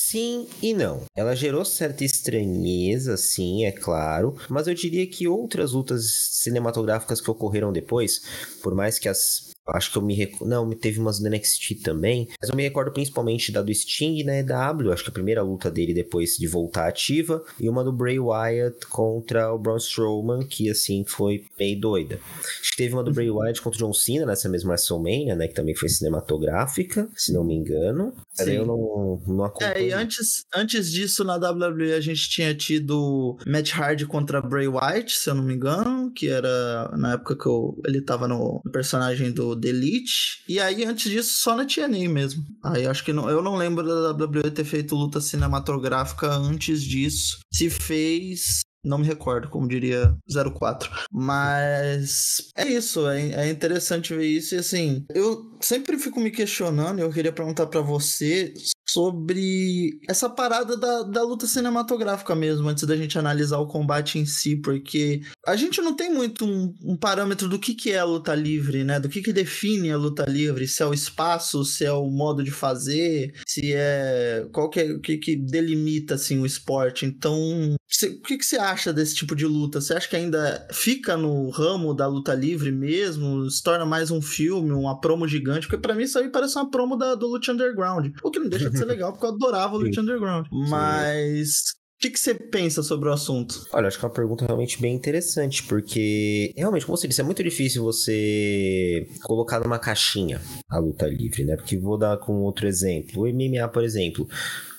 [0.09, 1.03] Sim e não.
[1.17, 7.29] Ela gerou certa estranheza, sim, é claro, mas eu diria que outras lutas cinematográficas que
[7.29, 8.21] ocorreram depois,
[8.63, 10.49] por mais que as Acho que eu me recordo.
[10.49, 12.29] Não, teve umas do NXT também.
[12.41, 14.93] Mas eu me recordo principalmente da do Sting na EW.
[14.93, 17.43] Acho que a primeira luta dele depois de voltar ativa.
[17.61, 22.21] E uma do Bray Wyatt contra o Braun Strowman, que assim foi bem doida.
[22.61, 23.39] Acho que teve uma do Bray uhum.
[23.39, 25.49] Wyatt contra o John Cena nessa mesma WrestleMania, né?
[25.49, 28.15] Que também foi cinematográfica, se não me engano.
[28.33, 28.53] Sim.
[28.53, 29.75] eu não, não acompanho.
[29.75, 34.69] É, e antes, antes disso, na WWE, a gente tinha tido Matt Hardy contra Bray
[34.69, 36.13] Wyatt, se eu não me engano.
[36.15, 40.43] Que era na época que eu, ele tava no personagem do The Elite.
[40.49, 42.45] E aí, antes disso, só na TNA mesmo.
[42.65, 47.39] Aí acho que não, eu não lembro da WWE ter feito luta cinematográfica antes disso.
[47.53, 50.17] Se fez, não me recordo, como diria
[50.55, 50.91] 04.
[51.11, 54.55] Mas é isso, é, é interessante ver isso.
[54.55, 58.53] E assim, eu sempre fico me questionando, eu queria perguntar para você
[58.89, 64.25] sobre essa parada da, da luta cinematográfica mesmo, antes da gente analisar o combate em
[64.25, 68.05] si, porque a gente não tem muito um, um parâmetro do que, que é a
[68.05, 69.01] luta livre, né?
[69.01, 72.45] Do que, que define a luta livre, se é o espaço, se é o modo
[72.45, 74.47] de fazer, se é.
[74.53, 77.05] qual que é o que, que delimita assim, o esporte.
[77.05, 79.81] Então, o que, que você acha desse tipo de luta?
[79.81, 83.51] Você acha que ainda fica no ramo da luta livre mesmo?
[83.51, 85.46] Se torna mais um filme, uma promo gigante?
[85.67, 88.13] Porque para mim isso aí parece uma promo da, do Lucha Underground.
[88.23, 90.47] O que não deixa de ser legal, porque eu adorava o Lucha Underground.
[90.51, 93.65] Mas O que, que você pensa sobre o assunto?
[93.73, 97.25] Olha, acho que é uma pergunta realmente bem interessante, porque realmente, como você disse, é
[97.25, 101.57] muito difícil você colocar numa caixinha a luta livre, né?
[101.57, 103.23] Porque vou dar com outro exemplo.
[103.23, 104.29] O MMA, por exemplo.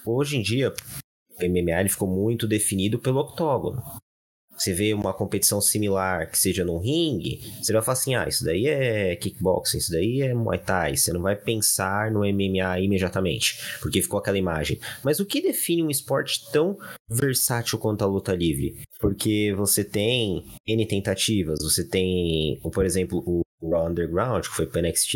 [0.05, 0.71] Hoje em dia,
[1.39, 3.81] o MMA ele ficou muito definido pelo octógono
[4.57, 8.43] você vê uma competição similar que seja no ringue, você vai falar assim: ah, isso
[8.43, 10.97] daí é kickboxing, isso daí é muay thai.
[10.97, 14.79] Você não vai pensar no MMA imediatamente, porque ficou aquela imagem.
[15.03, 18.75] Mas o que define um esporte tão versátil quanto a luta livre?
[18.99, 24.81] Porque você tem N tentativas, você tem, por exemplo, o Raw Underground, que foi pro
[24.81, 25.15] NXT,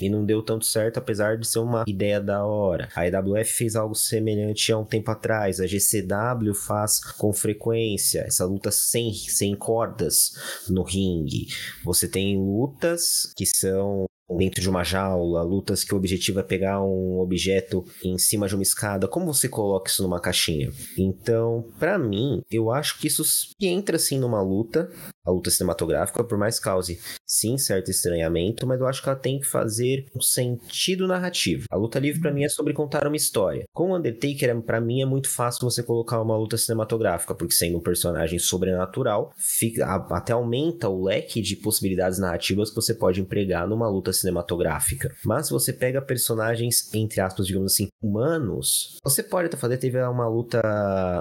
[0.00, 2.88] e não deu tanto certo, apesar de ser uma ideia da hora.
[2.94, 8.44] A EWF fez algo semelhante há um tempo atrás, a GCW faz com frequência essa
[8.44, 10.32] luta sem, sem cordas
[10.68, 11.46] no ringue.
[11.84, 16.82] Você tem lutas que são dentro de uma jaula, lutas que o objetivo é pegar
[16.82, 20.70] um objeto em cima de uma escada, como você coloca isso numa caixinha?
[20.98, 23.22] Então, para mim, eu acho que isso
[23.60, 24.90] entra assim numa luta,
[25.28, 29.38] a luta cinematográfica, por mais cause sim certo estranhamento, mas eu acho que ela tem
[29.38, 31.66] que fazer um sentido narrativo.
[31.70, 33.64] A luta livre para mim é sobre contar uma história.
[33.72, 37.78] Com o Undertaker, para mim é muito fácil você colocar uma luta cinematográfica, porque sendo
[37.78, 43.68] um personagem sobrenatural, fica, até aumenta o leque de possibilidades narrativas que você pode empregar
[43.68, 45.14] numa luta cinematográfica.
[45.24, 50.02] Mas se você pega personagens, entre aspas, digamos assim, humanos, você pode até fazer, teve
[50.02, 50.62] uma luta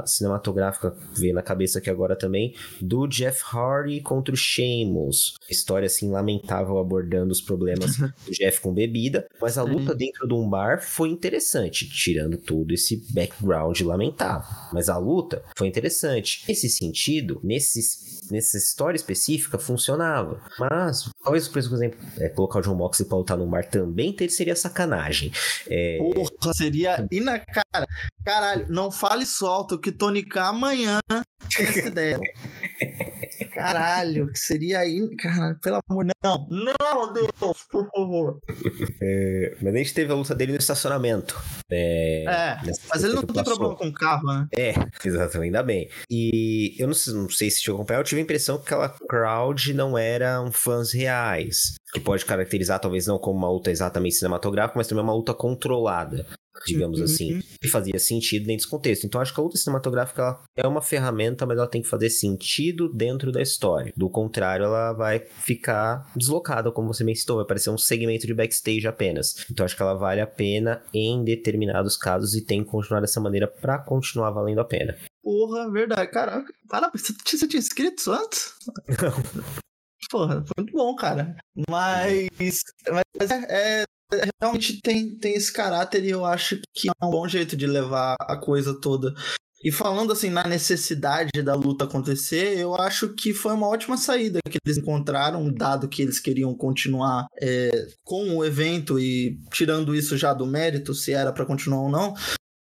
[0.06, 5.36] cinematográfica, veio na cabeça aqui agora também, do Jeff Hardy contra o Sheamus.
[5.50, 10.34] História assim lamentável abordando os problemas do Jeff com bebida, mas a luta dentro de
[10.34, 14.48] um bar foi interessante, tirando todo esse background lamentável.
[14.74, 16.44] Mas a luta foi interessante.
[16.48, 17.80] Nesse sentido, nesse,
[18.32, 20.42] nessa história específica funcionava.
[20.60, 24.56] Mas talvez, por exemplo, é, colocar o John Moxley pra lutar num bar também seria
[24.56, 25.32] sacanagem.
[25.68, 25.98] É...
[25.98, 27.88] Porra, seria na cara.
[28.26, 31.00] Caralho, não fale solto que Tony K amanhã
[31.60, 32.20] essa ideia.
[33.58, 35.16] Caralho, que seria aí.
[35.18, 37.32] Caralho, pelo amor de Não, não, Deus,
[37.72, 38.40] por favor.
[39.02, 41.36] É, mas a gente teve a luta dele no estacionamento.
[41.70, 44.48] É, é mas ele não tem problema com o carro, né?
[44.56, 45.90] É, exatamente, ainda bem.
[46.10, 48.90] E eu não sei, não sei se te acompanhar, eu tive a impressão que aquela
[48.90, 51.76] crowd não eram fãs reais.
[51.94, 56.26] Que pode caracterizar, talvez não como uma luta exatamente cinematográfica, mas também uma luta controlada
[56.68, 57.42] digamos assim, uhum.
[57.64, 59.06] e fazia sentido dentro desse contexto.
[59.06, 62.90] Então acho que a luta cinematográfica é uma ferramenta, mas ela tem que fazer sentido
[62.94, 63.94] dentro da história.
[63.96, 68.88] Do contrário, ela vai ficar deslocada, como você mencionou, vai parecer um segmento de backstage
[68.88, 69.46] apenas.
[69.52, 73.20] Então acho que ela vale a pena em determinados casos e tem que continuar dessa
[73.20, 74.98] maneira para continuar valendo a pena.
[75.24, 76.10] Porra, verdade.
[76.12, 77.14] Caraca, parabéns.
[77.26, 78.54] Você tinha inscrito antes?
[78.68, 79.58] Não.
[80.10, 81.36] Porra, foi muito bom, cara.
[81.70, 82.30] Mas,
[83.20, 83.84] mas é, é,
[84.42, 88.16] realmente tem, tem esse caráter e eu acho que é um bom jeito de levar
[88.20, 89.14] a coisa toda.
[89.64, 94.40] E falando assim na necessidade da luta acontecer, eu acho que foi uma ótima saída
[94.48, 100.16] que eles encontraram, dado que eles queriam continuar é, com o evento e tirando isso
[100.16, 102.14] já do mérito, se era para continuar ou não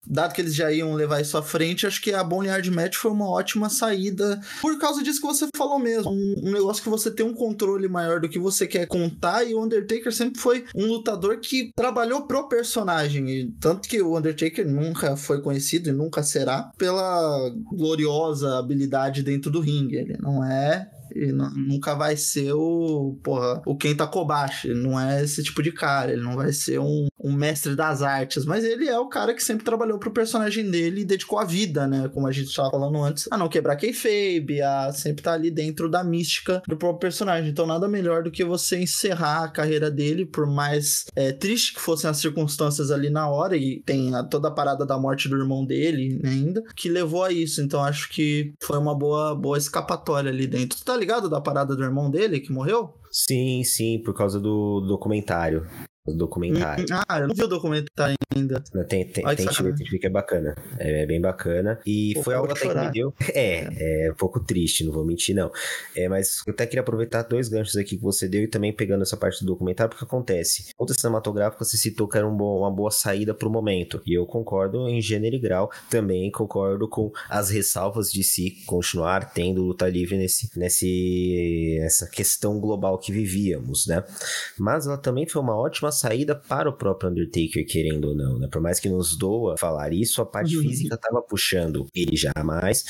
[0.07, 3.11] dado que eles já iam levar isso à frente, acho que a Boneyard Match foi
[3.11, 4.41] uma ótima saída.
[4.61, 6.11] Por causa disso que você falou mesmo.
[6.11, 9.45] Um, um, negócio que você tem um controle maior do que você quer contar.
[9.45, 13.29] E o Undertaker sempre foi um lutador que trabalhou pro personagem.
[13.31, 19.51] E tanto que o Undertaker nunca foi conhecido e nunca será pela gloriosa habilidade dentro
[19.51, 19.97] do ringue.
[19.97, 24.73] Ele não é e nunca vai ser o, porra, o Kenta Kobashi.
[24.75, 26.13] Não é esse tipo de cara.
[26.13, 28.45] Ele não vai ser um, um mestre das artes.
[28.45, 31.87] Mas ele é o cara que sempre trabalhou pro personagem dele e dedicou a vida,
[31.87, 32.09] né?
[32.13, 35.51] Como a gente estava falando antes, a não quebrar kayfabe, a sempre estar tá ali
[35.51, 37.51] dentro da mística do próprio personagem.
[37.51, 41.81] Então, nada melhor do que você encerrar a carreira dele, por mais é, triste que
[41.81, 45.37] fossem as circunstâncias ali na hora, e tem a, toda a parada da morte do
[45.37, 47.61] irmão dele né, ainda, que levou a isso.
[47.61, 50.79] Então, acho que foi uma boa, boa escapatória ali dentro.
[50.79, 52.95] Tu tá ligado da parada do irmão dele que morreu?
[53.11, 55.67] Sim, sim, por causa do documentário
[56.07, 56.85] o documentário.
[56.85, 58.61] Hum, ah, eu não vi o documentário ainda.
[58.89, 60.55] Tem, tem, Ai, tem que que é bacana.
[60.79, 61.79] É, é, bem bacana.
[61.85, 62.81] E Pô, foi algo até chorar.
[62.81, 63.15] que me deu.
[63.35, 65.53] É, é um pouco triste, não vou mentir, não.
[65.95, 69.03] É, mas eu até queria aproveitar dois ganchos aqui que você deu e também pegando
[69.03, 70.73] essa parte do documentário, porque acontece.
[70.79, 74.03] Outra cinematográfica você citou que era um bom, uma boa saída pro momento.
[74.07, 75.71] E eu concordo em gênero e grau.
[75.91, 82.59] Também concordo com as ressalvas de se continuar tendo luta livre nesse, nesse, nessa questão
[82.59, 84.03] global que vivíamos, né?
[84.59, 88.49] Mas ela também foi uma ótima saída para o próprio Undertaker, querendo ou não, né?
[88.51, 90.63] Por mais que nos doa falar isso, a parte uhum.
[90.63, 92.85] física estava puxando ele já mais.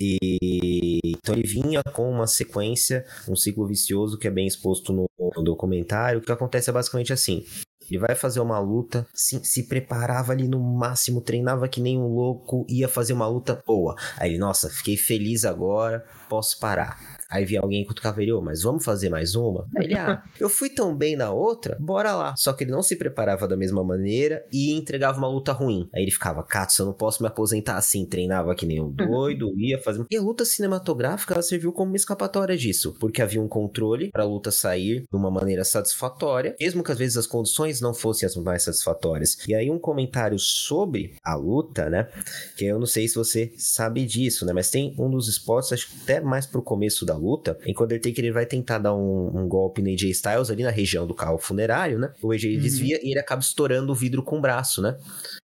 [0.00, 5.06] E então ele vinha com uma sequência, um ciclo vicioso que é bem exposto no,
[5.18, 6.18] no documentário.
[6.18, 7.44] O que acontece é basicamente assim:
[7.88, 12.06] Ele vai fazer uma luta, se, se preparava ali no máximo, treinava que nem um
[12.06, 13.94] louco, ia fazer uma luta boa.
[14.18, 17.13] Aí ele, nossa, fiquei feliz agora, posso parar.
[17.34, 19.66] Aí vinha alguém cutucava ele, mas vamos fazer mais uma?
[19.76, 22.36] Aí ele, ah, eu fui tão bem na outra, bora lá.
[22.36, 25.88] Só que ele não se preparava da mesma maneira e entregava uma luta ruim.
[25.92, 28.06] Aí ele ficava, Katsu, eu não posso me aposentar assim.
[28.06, 30.04] Treinava que nem um doido, ia fazer.
[30.08, 34.22] E a luta cinematográfica, ela serviu como uma escapatória disso, porque havia um controle para
[34.22, 38.26] a luta sair de uma maneira satisfatória, mesmo que às vezes as condições não fossem
[38.26, 39.38] as mais satisfatórias.
[39.48, 42.08] E aí um comentário sobre a luta, né?
[42.56, 44.52] Que eu não sei se você sabe disso, né?
[44.52, 47.23] Mas tem um dos spots, acho que até mais pro começo da luta,
[47.64, 50.62] em que o Undertaker ele vai tentar dar um, um, golpe no AJ Styles ali
[50.62, 52.12] na região do carro funerário, né?
[52.22, 52.60] O AJ uhum.
[52.60, 54.96] desvia e ele acaba estourando o vidro com o braço, né?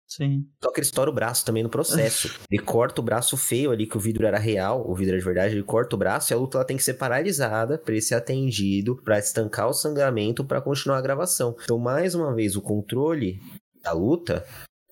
[0.07, 0.47] Sim.
[0.62, 2.35] Só que ele estoura o braço também no processo.
[2.51, 5.25] ele corta o braço feio ali, que o vidro era real, o vidro era de
[5.25, 8.01] verdade, ele corta o braço e a luta ela tem que ser paralisada para ele
[8.01, 11.55] ser atendido, para estancar o sangramento, para continuar a gravação.
[11.62, 13.38] Então, mais uma vez, o controle
[13.83, 14.45] da luta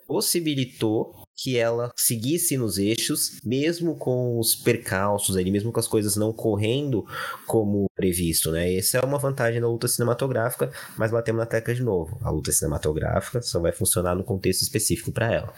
[0.06, 6.16] possibilitou que ela seguisse nos eixos, mesmo com os percalços ali, mesmo com as coisas
[6.16, 7.04] não correndo
[7.46, 8.74] como previsto, né?
[8.74, 12.18] Essa é uma vantagem da luta cinematográfica, mas batemos na tecla de novo.
[12.22, 15.52] A luta cinematográfica só vai funcionar no contexto específico para ela.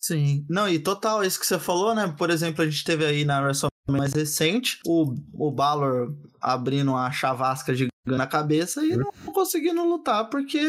[0.00, 0.44] Sim.
[0.48, 2.12] Não, e total, isso que você falou, né?
[2.18, 7.10] Por exemplo, a gente teve aí na WrestleMania mais recente, o, o Balor abrindo a
[7.10, 10.60] chavasca de na cabeça e não conseguindo lutar porque,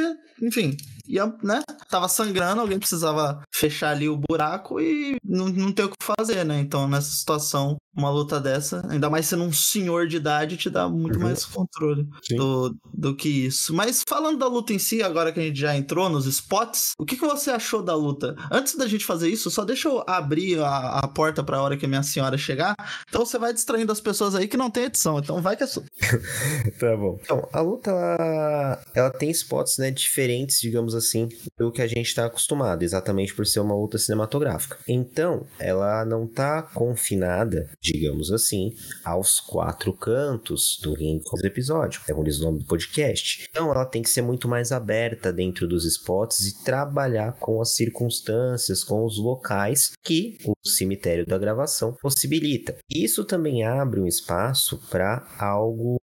[0.42, 0.76] enfim,
[1.12, 1.62] ia, né?
[1.90, 6.44] Tava sangrando, alguém precisava fechar ali o buraco e não, não tem o que fazer,
[6.44, 6.60] né?
[6.60, 10.88] Então, nessa situação, uma luta dessa, ainda mais sendo um senhor de idade, te dá
[10.88, 11.24] muito uhum.
[11.24, 13.74] mais controle do, do que isso.
[13.74, 17.06] Mas falando da luta em si, agora que a gente já entrou nos spots, o
[17.06, 18.36] que, que você achou da luta?
[18.52, 21.86] Antes da gente fazer isso, só deixa eu abrir a, a porta pra hora que
[21.86, 22.76] a minha senhora chegar.
[23.10, 25.20] Então você vai distraindo as pessoas aí que não tem edição.
[25.20, 25.84] Então vai que é sua.
[26.80, 27.20] tá bom.
[27.22, 31.28] Então, a luta, ela, ela tem spots, né, diferentes, digamos assim,
[31.58, 34.78] do que a gente tá acostumado, exatamente por ser uma luta cinematográfica.
[34.88, 40.96] Então, ela não tá confinada digamos assim, aos quatro cantos do
[41.44, 42.02] episódio.
[42.08, 43.48] É o nome do podcast.
[43.50, 47.72] Então ela tem que ser muito mais aberta dentro dos spots e trabalhar com as
[47.72, 52.78] circunstâncias, com os locais que o cemitério da gravação possibilita.
[52.90, 56.01] Isso também abre um espaço para algo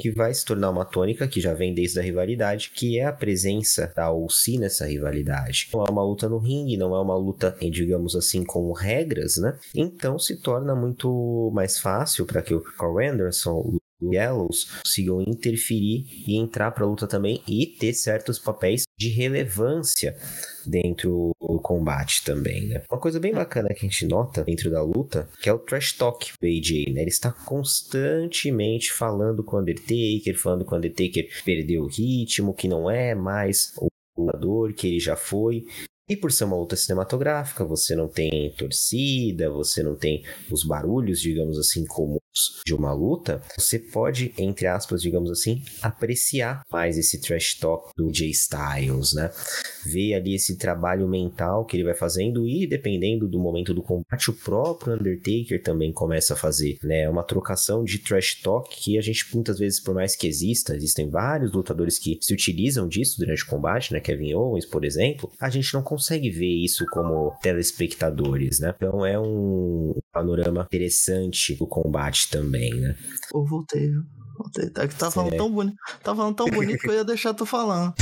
[0.00, 3.12] que vai se tornar uma tônica que já vem desde a rivalidade, que é a
[3.12, 5.68] presença da UC nessa rivalidade.
[5.72, 9.58] Não é uma luta no ringue, não é uma luta, digamos assim, com regras, né?
[9.74, 16.36] Então se torna muito mais fácil para que o Carl Anderson, Yellows consigam interferir e
[16.36, 20.16] entrar para a luta também e ter certos papéis de relevância
[20.66, 22.82] dentro do combate também, né?
[22.90, 25.92] Uma coisa bem bacana que a gente nota dentro da luta, que é o trash
[25.92, 27.02] talk do AJ, né?
[27.02, 32.68] Ele está constantemente falando com o Undertaker, falando com o Undertaker perdeu o ritmo, que
[32.68, 35.64] não é mais o lutador que ele já foi.
[36.08, 41.20] E por ser uma luta cinematográfica, você não tem torcida, você não tem os barulhos,
[41.20, 42.20] digamos assim, comuns
[42.64, 48.12] de uma luta, você pode, entre aspas, digamos assim, apreciar mais esse trash talk do
[48.12, 49.30] Jay Styles, né?
[49.84, 54.30] Ver ali esse trabalho mental que ele vai fazendo e, dependendo do momento do combate,
[54.30, 57.08] o próprio Undertaker também começa a fazer, né?
[57.08, 61.08] Uma trocação de trash talk que a gente muitas vezes, por mais que exista, existem
[61.08, 64.00] vários lutadores que se utilizam disso durante o combate, né?
[64.00, 68.74] Kevin Owens, por exemplo, a gente não consegue ver isso como telespectadores, né?
[68.76, 72.96] Então é um panorama interessante do combate também, né?
[73.30, 74.04] Pô, voltei, viu?
[74.72, 75.76] Tá, tá falando tão bonito.
[76.02, 77.94] Tá falando tão bonito que eu ia deixar tu falando.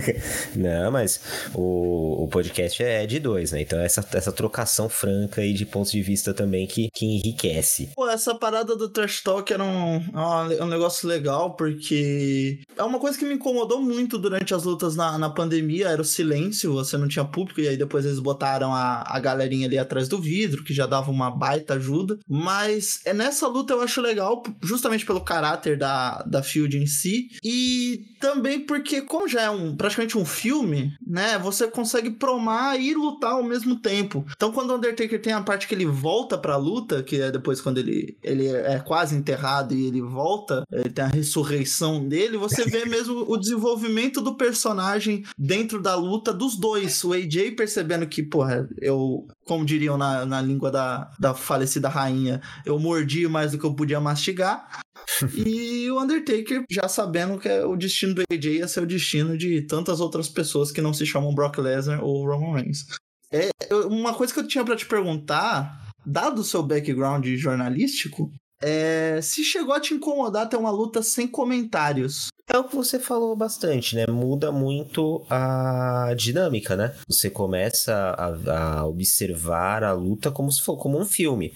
[0.56, 1.20] Não, mas
[1.54, 3.62] o, o podcast é de dois, né?
[3.62, 7.90] Então essa, essa trocação franca aí de pontos de vista também que, que enriquece.
[7.94, 12.98] Pô, essa parada do trash talk era um, um, um negócio legal, porque é uma
[12.98, 16.96] coisa que me incomodou muito durante as lutas na, na pandemia, era o silêncio, você
[16.96, 20.64] não tinha público, e aí depois eles botaram a, a galerinha ali atrás do vidro,
[20.64, 22.18] que já dava uma baita ajuda.
[22.28, 27.30] Mas é nessa luta eu acho legal, justamente pelo caráter da, da Field em si.
[27.42, 31.38] E também porque, como já é um, praticamente um filme, né?
[31.38, 34.26] Você consegue promar e lutar ao mesmo tempo.
[34.36, 37.62] Então, quando o Undertaker tem a parte que ele volta pra luta, que é depois
[37.62, 42.64] quando ele, ele é quase enterrado e ele volta, ele tem a ressurreição dele, você
[42.64, 47.02] vê mesmo o desenvolvimento do personagem dentro da luta dos dois.
[47.04, 52.40] O AJ percebendo que, porra, eu, como diriam na, na língua da, da falecida rainha,
[52.64, 54.80] eu mordi mais do que eu podia mastigar.
[55.44, 59.36] e o Undertaker já sabendo que é o destino do AJ ia ser o destino
[59.36, 62.86] de tantas outras pessoas que não se chamam Brock Lesnar ou Roman Reigns.
[63.32, 63.50] É,
[63.86, 68.30] uma coisa que eu tinha para te perguntar, dado o seu background jornalístico,
[68.62, 72.28] É, se chegou a te incomodar ter uma luta sem comentários.
[72.52, 74.06] É o que você falou bastante, né?
[74.08, 76.94] Muda muito a dinâmica, né?
[77.08, 81.54] Você começa a, a observar a luta como se for como um filme.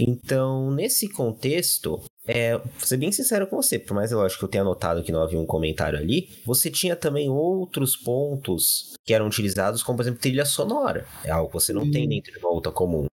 [0.00, 4.48] Então, nesse contexto, é, vou ser bem sincero com você, por mais lógico que eu
[4.48, 9.26] tenha notado que não havia um comentário ali, você tinha também outros pontos que eram
[9.26, 11.06] utilizados, como por exemplo trilha sonora.
[11.24, 11.90] É algo que você não hum.
[11.90, 13.06] tem dentro de uma luta comum.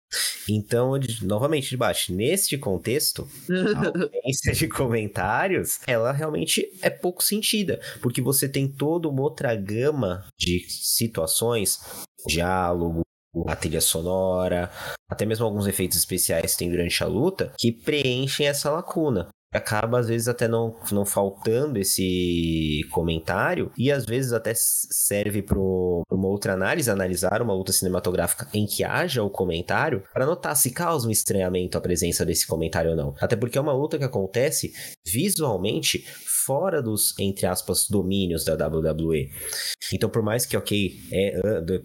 [0.49, 3.87] Então, novamente, de baixo, neste contexto, a
[4.23, 10.25] ausência de comentários, ela realmente é pouco sentida, porque você tem toda uma outra gama
[10.37, 11.79] de situações,
[12.25, 13.01] diálogo,
[13.47, 14.71] a trilha sonora,
[15.09, 19.99] até mesmo alguns efeitos especiais que tem durante a luta, que preenchem essa lacuna acaba
[19.99, 26.27] às vezes até não, não faltando esse comentário e às vezes até serve para uma
[26.27, 31.07] outra análise, analisar uma luta cinematográfica em que haja o comentário para notar se causa
[31.07, 33.15] um estranhamento a presença desse comentário ou não.
[33.19, 34.73] Até porque é uma luta que acontece
[35.05, 36.05] visualmente
[36.47, 39.29] fora dos, entre aspas, domínios da WWE.
[39.93, 41.41] Então, por mais que, ok, é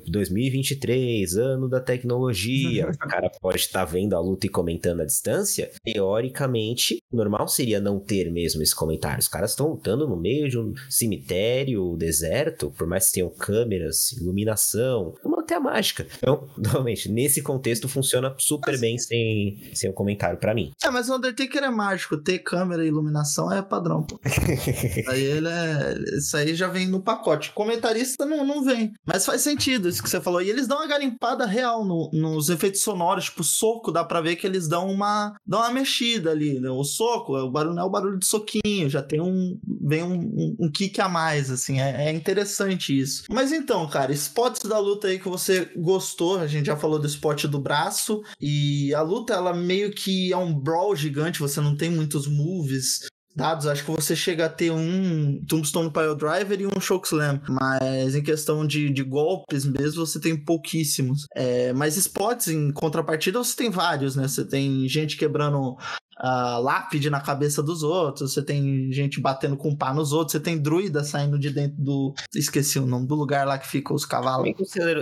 [0.06, 5.68] 2023, ano da tecnologia, o cara pode estar vendo a luta e comentando à distância,
[5.82, 9.20] teoricamente, normal seria não ter mesmo esse comentário.
[9.20, 14.12] Os caras estão lutando no meio de um cemitério, deserto, por mais que tenham câmeras,
[14.12, 16.06] iluminação, uma até a mágica.
[16.18, 18.80] Então, normalmente, nesse contexto funciona super mas...
[18.80, 20.72] bem sem, sem um comentário para mim.
[20.82, 24.18] É, mas o Undertaker é mágico, ter câmera e iluminação é padrão, pô.
[25.08, 26.16] aí ele é.
[26.16, 27.52] Isso aí já vem no pacote.
[27.52, 28.92] Comentarista não, não vem.
[29.04, 30.40] Mas faz sentido isso que você falou.
[30.40, 34.36] E eles dão uma garimpada real no, nos efeitos sonoros, tipo, soco, dá pra ver
[34.36, 35.34] que eles dão uma.
[35.46, 36.70] dão uma mexida ali, né?
[36.70, 39.58] O soco, o barulho não é o barulho de soquinho, já tem um.
[39.80, 41.80] vem um, um, um kick a mais, assim.
[41.80, 43.24] É, é interessante isso.
[43.30, 47.06] Mas então, cara, spots da luta aí que você gostou, a gente já falou do
[47.06, 48.22] spot do braço.
[48.40, 53.06] E a luta, ela meio que é um brawl gigante, você não tem muitos moves
[53.34, 58.14] dados, acho que você chega a ter um Tombstone Pile Driver e um Chokeslam, mas
[58.14, 61.26] em questão de, de golpes mesmo, você tem pouquíssimos.
[61.34, 64.28] É, mas spots em contrapartida você tem vários, né?
[64.28, 65.76] Você tem gente quebrando
[66.16, 70.40] a lápide na cabeça dos outros, você tem gente batendo com pá nos outros, você
[70.40, 72.14] tem druida saindo de dentro do.
[72.34, 74.48] Esqueci o nome do lugar lá que fica os cavalos.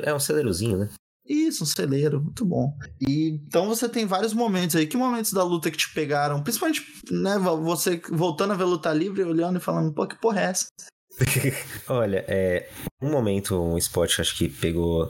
[0.05, 0.89] É um celeirozinho, né?
[1.31, 2.76] Isso, um celeiro, muito bom.
[3.01, 4.85] E então você tem vários momentos aí.
[4.85, 6.43] Que momentos da luta que te pegaram?
[6.43, 10.45] Principalmente, né, você voltando a ver luta livre, olhando e falando, pô, que porra é
[10.47, 10.66] essa?
[11.89, 12.68] Olha, é
[13.01, 15.09] um momento, um spot que acho que pegou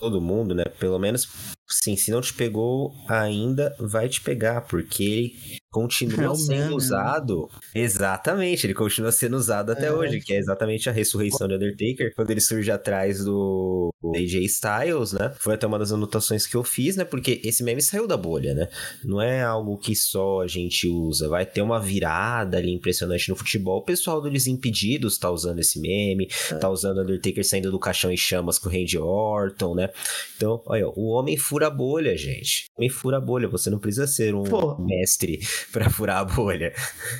[0.00, 0.64] todo mundo, né?
[0.64, 1.28] Pelo menos,
[1.70, 7.48] sim, se não te pegou ainda, vai te pegar, porque ele continua é sendo usado.
[7.74, 9.92] Exatamente, ele continua sendo usado até é.
[9.92, 15.12] hoje, que é exatamente a ressurreição do Undertaker, quando ele surge atrás do AJ Styles,
[15.12, 15.32] né?
[15.38, 17.04] Foi até uma das anotações que eu fiz, né?
[17.04, 18.68] Porque esse meme saiu da bolha, né?
[19.04, 23.36] Não é algo que só a gente usa, vai ter uma virada ali impressionante no
[23.36, 23.78] futebol.
[23.78, 26.54] O pessoal dos Impedidos tá usando esse meme, é.
[26.56, 29.90] tá usando o Undertaker saindo do caixão em chamas com o Randy Orton, né?
[30.36, 32.66] Então, olha, o homem fura a bolha, gente.
[32.76, 34.76] Homem fura a bolha, você não precisa ser um Pô.
[34.78, 35.40] mestre
[35.72, 36.72] para furar a bolha.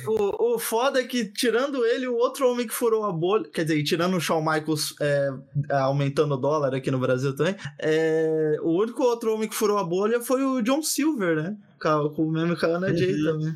[0.07, 3.63] O, o foda é que, tirando ele, o outro homem que furou a bolha, quer
[3.63, 5.29] dizer, tirando o Shawn Michaels é,
[5.69, 9.83] aumentando o dólar aqui no Brasil também, é, o único outro homem que furou a
[9.83, 11.55] bolha foi o John Silver, né?
[11.79, 12.97] Com o meme Kana uhum.
[12.97, 13.55] Jay também.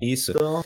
[0.00, 0.32] Isso.
[0.32, 0.62] Então,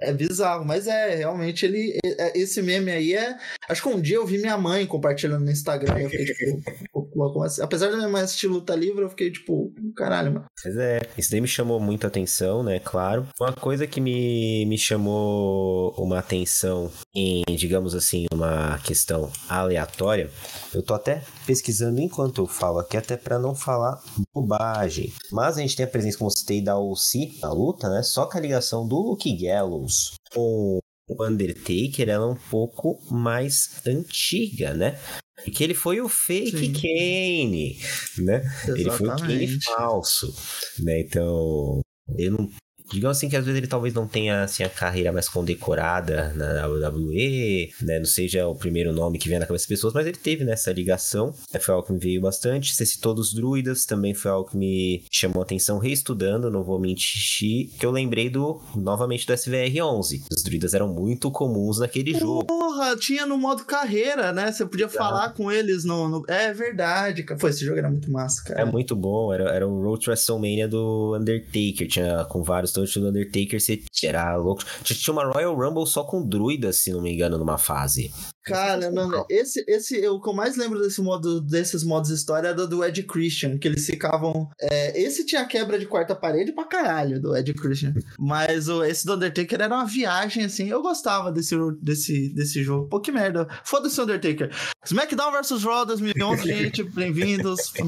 [0.00, 1.98] é bizarro, mas é, realmente ele.
[2.04, 3.36] É, esse meme aí é.
[3.68, 5.98] Acho que um dia eu vi minha mãe compartilhando no Instagram.
[5.98, 7.42] Eu fiquei tipo.
[7.44, 10.46] assim, apesar da minha mãe assistir luta livre, eu fiquei tipo, caralho, mano.
[10.64, 12.80] Mas é, isso daí me chamou muita atenção, né?
[12.80, 13.26] Claro.
[13.40, 20.30] Uma coisa que me, me chamou uma atenção em, digamos assim, uma questão aleatória.
[20.72, 24.00] Eu tô até pesquisando enquanto eu falo aqui, até para não falar
[24.32, 25.12] bobagem.
[25.32, 28.02] Mas a gente tem a presença, como citei, da OC na luta, né?
[28.02, 29.87] Só com a ligação do Luke Gallows
[30.32, 30.78] com
[31.08, 34.98] o Undertaker, ela é um pouco mais antiga, né?
[35.44, 36.72] Porque ele foi o fake Sim.
[36.72, 37.78] Kane,
[38.18, 38.42] né?
[38.64, 38.80] Exatamente.
[38.80, 40.34] Ele foi o Kane falso,
[40.80, 41.00] né?
[41.00, 41.80] Então,
[42.16, 42.50] eu não
[42.90, 46.66] digamos assim que às vezes ele talvez não tenha assim, a carreira mais condecorada na
[46.66, 47.98] WWE, né?
[47.98, 50.70] Não seja o primeiro nome que vem na cabeça das pessoas, mas ele teve nessa
[50.70, 51.34] né, ligação.
[51.52, 52.74] É, foi algo que me veio bastante.
[52.74, 56.78] Você citou dos druidas, também foi algo que me chamou a atenção reestudando, não vou
[56.78, 60.22] mentir, que eu lembrei do novamente do SVR11.
[60.30, 62.46] Os druidas eram muito comuns naquele Porra, jogo.
[62.46, 64.50] Porra, tinha no modo carreira, né?
[64.50, 67.38] Você podia falar com eles no, no, É verdade, cara.
[67.38, 68.60] Pô, esse jogo era muito massa, cara.
[68.60, 73.02] É muito bom, era, era o Road to WrestleMania do Undertaker, tinha com vários então
[73.02, 74.64] o Undertaker você era louco.
[74.82, 78.12] Tinha uma Royal Rumble só com druidas, se não me engano, numa fase.
[78.48, 82.54] Cara, não, esse, esse, o que eu mais lembro desse modo, desses modos história é
[82.54, 84.48] do, Ed Christian, que eles ficavam.
[84.60, 87.94] É, esse tinha quebra de quarta parede pra caralho do Ed Christian.
[88.18, 90.68] Mas o, esse do Undertaker era uma viagem, assim.
[90.68, 92.88] Eu gostava desse, desse, desse jogo.
[92.88, 93.46] Pô, que merda.
[93.64, 94.50] Foda-se Undertaker.
[94.84, 96.82] SmackDown vs Raw 2011, gente.
[96.82, 97.72] Bem-vindos.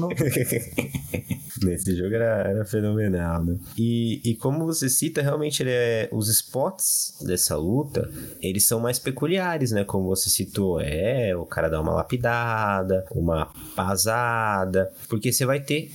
[1.63, 3.57] Nesse jogo era, era fenomenal, né?
[3.77, 8.09] E, e como você cita, realmente é, os spots dessa luta,
[8.41, 9.83] eles são mais peculiares, né?
[9.83, 10.29] Como você
[10.79, 15.91] é, o cara dá uma lapidada, uma pasada, porque você vai ter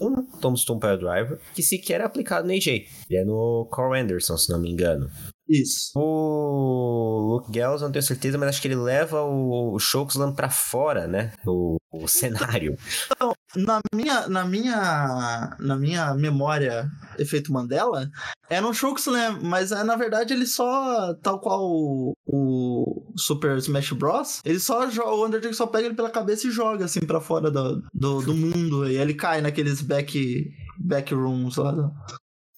[0.00, 2.86] um Tombstone Pile Driver que sequer é aplicado no AJ.
[3.08, 5.10] Ele é no Carl Anderson, se não me engano.
[5.48, 5.92] Isso.
[5.94, 11.06] O Luke Gallows, não tenho certeza, mas acho que ele leva o Chokeslam pra fora,
[11.06, 11.32] né?
[11.46, 12.76] O, o cenário.
[13.12, 16.88] Então, na minha, na minha, na minha memória,
[17.18, 18.10] efeito Mandela,
[18.48, 23.92] era um Chokeslam, mas é, na verdade ele só, tal qual o, o Super Smash
[23.92, 27.20] Bros, ele só joga, o Undertaker só pega ele pela cabeça e joga assim pra
[27.20, 31.74] fora do, do, do mundo, e ele cai naqueles back, back rooms lá.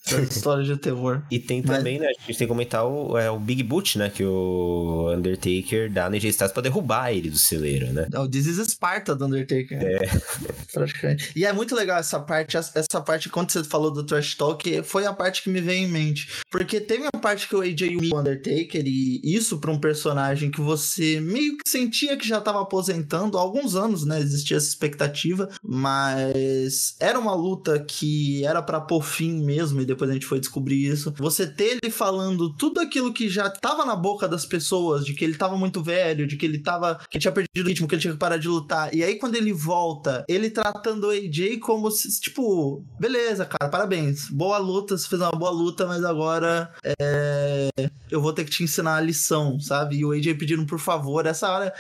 [0.31, 1.23] História de terror.
[1.31, 2.09] E tem também, Mas...
[2.09, 2.13] né?
[2.17, 4.09] A gente tem que comentar o, é, o Big Boot, né?
[4.09, 8.07] Que o Undertaker dá no Styles pra derrubar ele do celeiro, né?
[8.13, 9.79] É o This is Sparta do Undertaker.
[9.81, 9.99] É.
[10.73, 11.33] Praticamente.
[11.35, 12.57] E é muito legal essa parte.
[12.57, 15.89] Essa parte, quando você falou do Trash Talk, foi a parte que me veio em
[15.89, 16.29] mente.
[16.51, 20.51] Porque teve uma parte que o AJ uniu o Undertaker e isso pra um personagem
[20.51, 24.21] que você meio que sentia que já tava aposentando há alguns anos, né?
[24.21, 25.49] Existia essa expectativa.
[25.63, 30.41] Mas era uma luta que era para pôr fim mesmo e depois a gente foi
[30.41, 31.13] descobrir isso.
[31.19, 35.25] Você ter ele falando tudo aquilo que já tava na boca das pessoas, de que
[35.25, 37.01] ele tava muito velho, de que ele tava.
[37.11, 38.95] que tinha perdido o ritmo, que ele tinha que parar de lutar.
[38.95, 44.29] E aí, quando ele volta, ele tratando o AJ como se, tipo, beleza, cara, parabéns.
[44.31, 47.69] Boa luta, você fez uma boa luta, mas agora é,
[48.11, 49.97] eu vou ter que te ensinar a lição, sabe?
[49.97, 51.73] E o AJ pedindo por favor, essa hora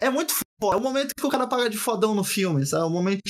[0.00, 0.50] é muito foda.
[0.62, 2.84] É o momento que o cara paga de fodão no filme, sabe?
[2.84, 3.22] O momento,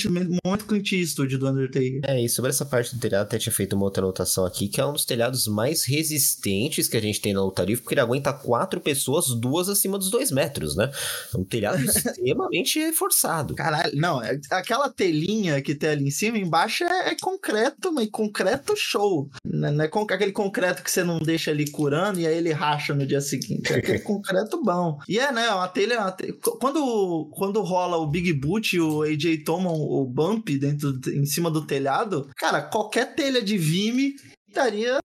[0.43, 2.01] momento Clint Eastwood do Undertaker.
[2.03, 4.81] É, e sobre essa parte do telhado, até tinha feito uma outra anotação aqui, que
[4.81, 8.01] é um dos telhados mais resistentes que a gente tem na luta livre, porque ele
[8.01, 10.91] aguenta quatro pessoas, duas acima dos dois metros, né?
[11.33, 13.55] É um telhado extremamente reforçado.
[13.55, 18.09] Caralho, não, é, aquela telinha que tem ali em cima, embaixo é, é concreto, mas
[18.09, 19.29] concreto show.
[19.45, 22.93] Não é, é aquele concreto que você não deixa ali curando e aí ele racha
[22.93, 23.71] no dia seguinte.
[23.71, 24.99] É aquele concreto bom.
[25.07, 29.01] E é, né, uma telha, uma telha quando, quando rola o Big Boot e o
[29.01, 34.13] AJ tomam o bump dentro, em cima do telhado, cara, qualquer telha de Vime
[34.47, 34.99] estaria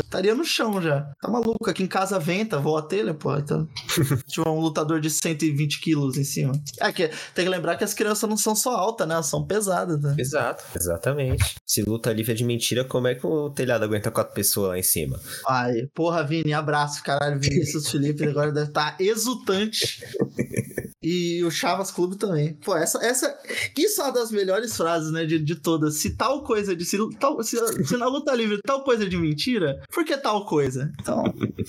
[0.00, 1.12] estaria no chão já.
[1.20, 1.68] Tá maluco.
[1.68, 3.36] Aqui em casa venta, voa a telha, pô.
[3.36, 3.68] Então,
[4.28, 6.52] tiver um lutador de 120 quilos em cima.
[6.80, 9.14] É que tem que lembrar que as crianças não são só altas, né?
[9.14, 10.14] Elas são pesadas, né?
[10.18, 11.56] Exato, exatamente.
[11.66, 14.78] Se luta livre é de mentira, como é que o telhado aguenta quatro pessoas lá
[14.78, 15.20] em cima?
[15.48, 17.40] Ai, porra, Vini, abraço, caralho.
[17.40, 20.02] Vinícius Felipe agora deve estar tá exultante.
[21.02, 22.54] E o Chavas Clube também.
[22.54, 23.36] Pô, essa, essa.
[23.76, 25.24] Isso é uma das melhores frases, né?
[25.24, 25.96] De, de todas.
[25.96, 26.84] Se tal coisa de.
[26.84, 30.92] Se, tal, se, se na luta livre tal coisa de mentira, por que tal coisa?
[31.00, 31.24] Então,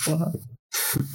[0.06, 0.32] porra.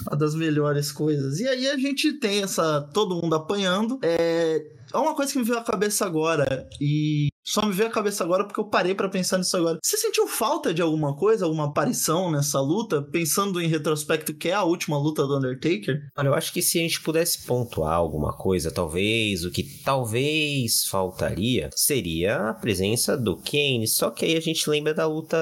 [0.06, 1.40] Uma das melhores coisas.
[1.40, 2.80] E aí a gente tem essa.
[2.92, 3.98] Todo mundo apanhando.
[4.02, 4.78] É.
[4.92, 6.66] É uma coisa que me veio à cabeça agora.
[6.80, 9.78] E só me veio à cabeça agora porque eu parei para pensar nisso agora.
[9.82, 14.52] Você sentiu falta de alguma coisa, alguma aparição nessa luta, pensando em retrospecto que é
[14.52, 15.98] a última luta do Undertaker?
[16.14, 20.84] Olha, eu acho que se a gente pudesse pontuar alguma coisa, talvez, o que talvez
[20.86, 23.88] faltaria seria a presença do Kane.
[23.88, 25.38] Só que aí a gente lembra da luta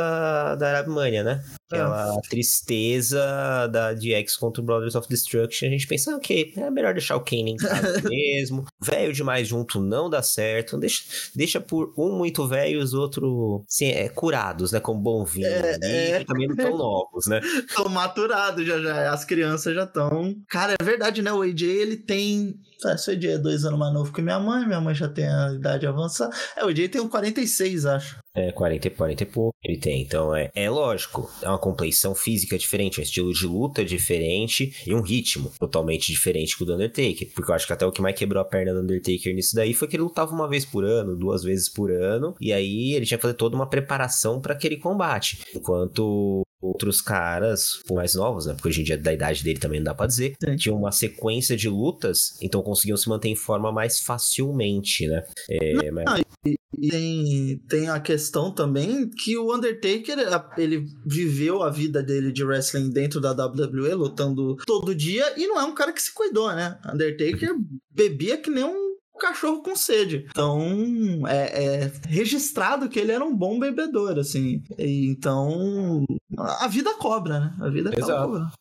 [0.55, 1.43] da Arabmania, né?
[1.71, 2.29] Aquela é.
[2.29, 5.67] tristeza da DX contra o Brothers of Destruction.
[5.67, 8.65] A gente pensa, ah, ok, é melhor deixar o Kane em casa mesmo.
[8.81, 10.79] Velho demais junto não dá certo.
[10.79, 11.03] Deixa,
[11.35, 14.81] deixa por um muito velho e os outros sim, é, curados, né?
[14.81, 15.47] Com bom vinho.
[15.47, 16.25] É, é...
[16.25, 17.41] também não tão novos, né?
[17.41, 19.13] Estão maturados já, já.
[19.13, 20.35] As crianças já estão.
[20.49, 21.33] Cara, é verdade, né?
[21.33, 22.55] O AJ ele tem.
[22.85, 25.27] É, o AJ é dois anos mais novo que minha mãe, minha mãe já tem
[25.27, 26.35] a idade avançada.
[26.57, 28.19] É, o AJ tem um 46, acho.
[28.37, 30.03] É, 40, 40 e pouco ele tem.
[30.03, 34.95] Então é, é lógico, é uma compleição física diferente, um estilo de luta diferente e
[34.95, 37.31] um ritmo totalmente diferente que o do Undertaker.
[37.35, 39.73] Porque eu acho que até o que mais quebrou a perna do Undertaker nisso daí
[39.73, 43.07] foi que ele lutava uma vez por ano, duas vezes por ano, e aí ele
[43.07, 45.39] tinha que fazer toda uma preparação para aquele combate.
[45.55, 48.55] Enquanto outros caras mais novos, né?
[48.55, 50.37] Porque hoje em dia da idade dele também não dá pra dizer.
[50.43, 50.57] Sim.
[50.57, 55.25] Tinham uma sequência de lutas, então conseguiam se manter em forma mais facilmente, né?
[55.49, 56.05] É, não, mas...
[56.05, 60.19] não, e, e tem, tem a questão também que o Undertaker,
[60.59, 65.61] ele viveu a vida dele de wrestling dentro da WWE, lutando todo dia, e não
[65.61, 66.79] é um cara que se cuidou, né?
[66.93, 67.55] Undertaker
[67.91, 70.27] bebia que nem um cachorro com sede.
[70.31, 74.63] Então, é, é, registrado que ele era um bom bebedor, assim.
[74.79, 76.05] E, então,
[76.39, 77.57] a vida cobra, né?
[77.61, 78.23] A vida Exato.
[78.23, 78.53] cobra.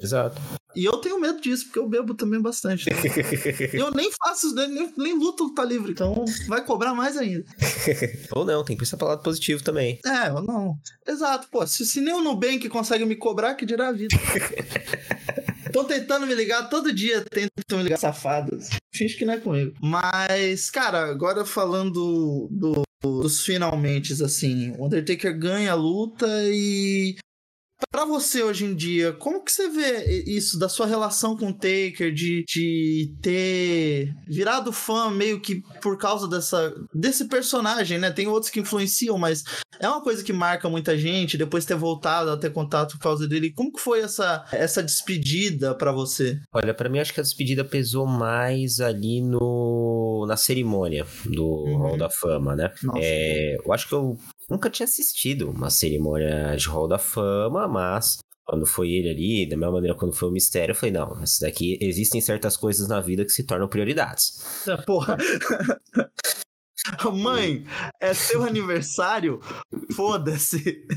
[0.00, 0.40] Exato.
[0.74, 2.90] E eu tenho medo disso, porque eu bebo também bastante.
[2.90, 2.96] Né?
[3.72, 7.44] eu nem faço, nem, nem luto luta livre, então vai cobrar mais ainda.
[8.32, 10.00] ou não, tem que pensar pro lado positivo também.
[10.04, 10.76] É, ou não.
[11.06, 14.16] Exato, pô, se, se nem o Nubank consegue me cobrar, que dirá a vida.
[15.74, 18.68] Tô tentando me ligar todo dia, tentam me ligar safados.
[18.94, 19.74] Finge que não é comigo.
[19.82, 27.16] Mas, cara, agora falando do, dos finalmente, assim, o Undertaker ganha a luta e
[27.90, 31.52] para você hoje em dia, como que você vê isso da sua relação com o
[31.52, 38.10] Taker, de, de ter virado fã meio que por causa dessa, desse personagem, né?
[38.10, 39.44] Tem outros que influenciam, mas
[39.78, 43.28] é uma coisa que marca muita gente, depois ter voltado a ter contato por causa
[43.28, 43.52] dele.
[43.52, 46.38] Como que foi essa, essa despedida para você?
[46.52, 51.76] Olha, para mim acho que a despedida pesou mais ali no na cerimônia do uhum.
[51.78, 52.72] Hall da Fama, né?
[52.96, 54.18] É, eu acho que eu
[54.50, 59.56] nunca tinha assistido uma cerimônia de Hall da Fama, mas quando foi ele ali, da
[59.56, 63.00] mesma maneira quando foi o mistério, eu falei, não, esse daqui existem certas coisas na
[63.00, 64.42] vida que se tornam prioridades.
[64.86, 65.16] Porra.
[67.14, 67.64] Mãe,
[68.00, 69.40] é seu aniversário?
[69.94, 70.84] Foda-se.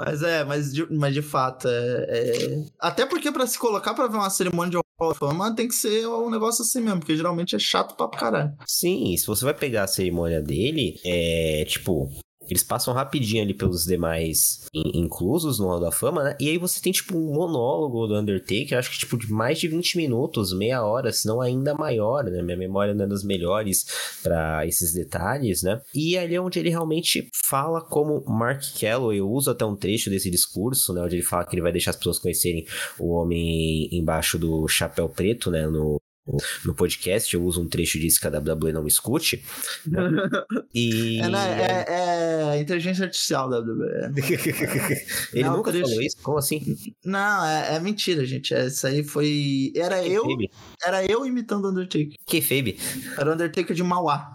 [0.00, 2.64] mas é, mas de, mas de fato, é, é...
[2.80, 5.74] até porque para se colocar para ver uma cerimônia de Hall of Fama tem que
[5.74, 8.54] ser um negócio assim mesmo, porque geralmente é chato pra caralho.
[8.66, 12.10] Sim, se você vai pegar a cerimônia dele, é tipo,
[12.52, 16.36] eles passam rapidinho ali pelos demais in inclusos no Hall da Fama, né?
[16.40, 19.68] E aí você tem, tipo, um monólogo do Undertaker, acho que, tipo, de mais de
[19.68, 22.42] 20 minutos, meia hora, se não ainda maior, né?
[22.42, 23.86] Minha memória não é das melhores
[24.22, 25.80] para esses detalhes, né?
[25.94, 30.10] E ali é onde ele realmente fala como Mark Calloway, eu uso até um trecho
[30.10, 31.02] desse discurso, né?
[31.02, 32.66] Onde ele fala que ele vai deixar as pessoas conhecerem
[32.98, 35.66] o homem embaixo do chapéu preto, né?
[35.66, 36.00] No,
[36.64, 39.44] no podcast, eu uso um trecho disso que a WWE não escute.
[39.86, 40.00] Né?
[40.72, 41.20] E...
[41.20, 44.12] É, né, é, é, inteligência artificial da WWE.
[45.34, 46.16] Ele não, nunca falou isso?
[46.22, 46.76] Como assim?
[47.04, 48.54] Não, é, é mentira, gente.
[48.54, 49.72] É, isso aí foi.
[49.74, 50.24] Era que eu.
[50.24, 50.50] Febe?
[50.84, 52.16] Era eu imitando o Undertaker.
[52.24, 52.78] Que Febe?
[53.18, 54.30] Era o Undertaker de Mauá.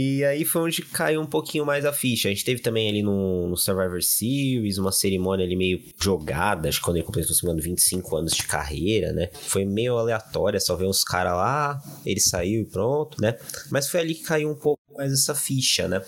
[0.00, 2.28] E aí foi onde caiu um pouquinho mais a ficha.
[2.28, 6.78] A gente teve também ali no, no Survivor Series uma cerimônia ali meio jogada, acho
[6.78, 9.28] que quando ele completou, se não 25 anos de carreira, né?
[9.32, 13.36] Foi meio aleatória, só ver uns caras lá, ele saiu e pronto, né?
[13.70, 16.02] Mas foi ali que caiu um pouco mais essa ficha, né?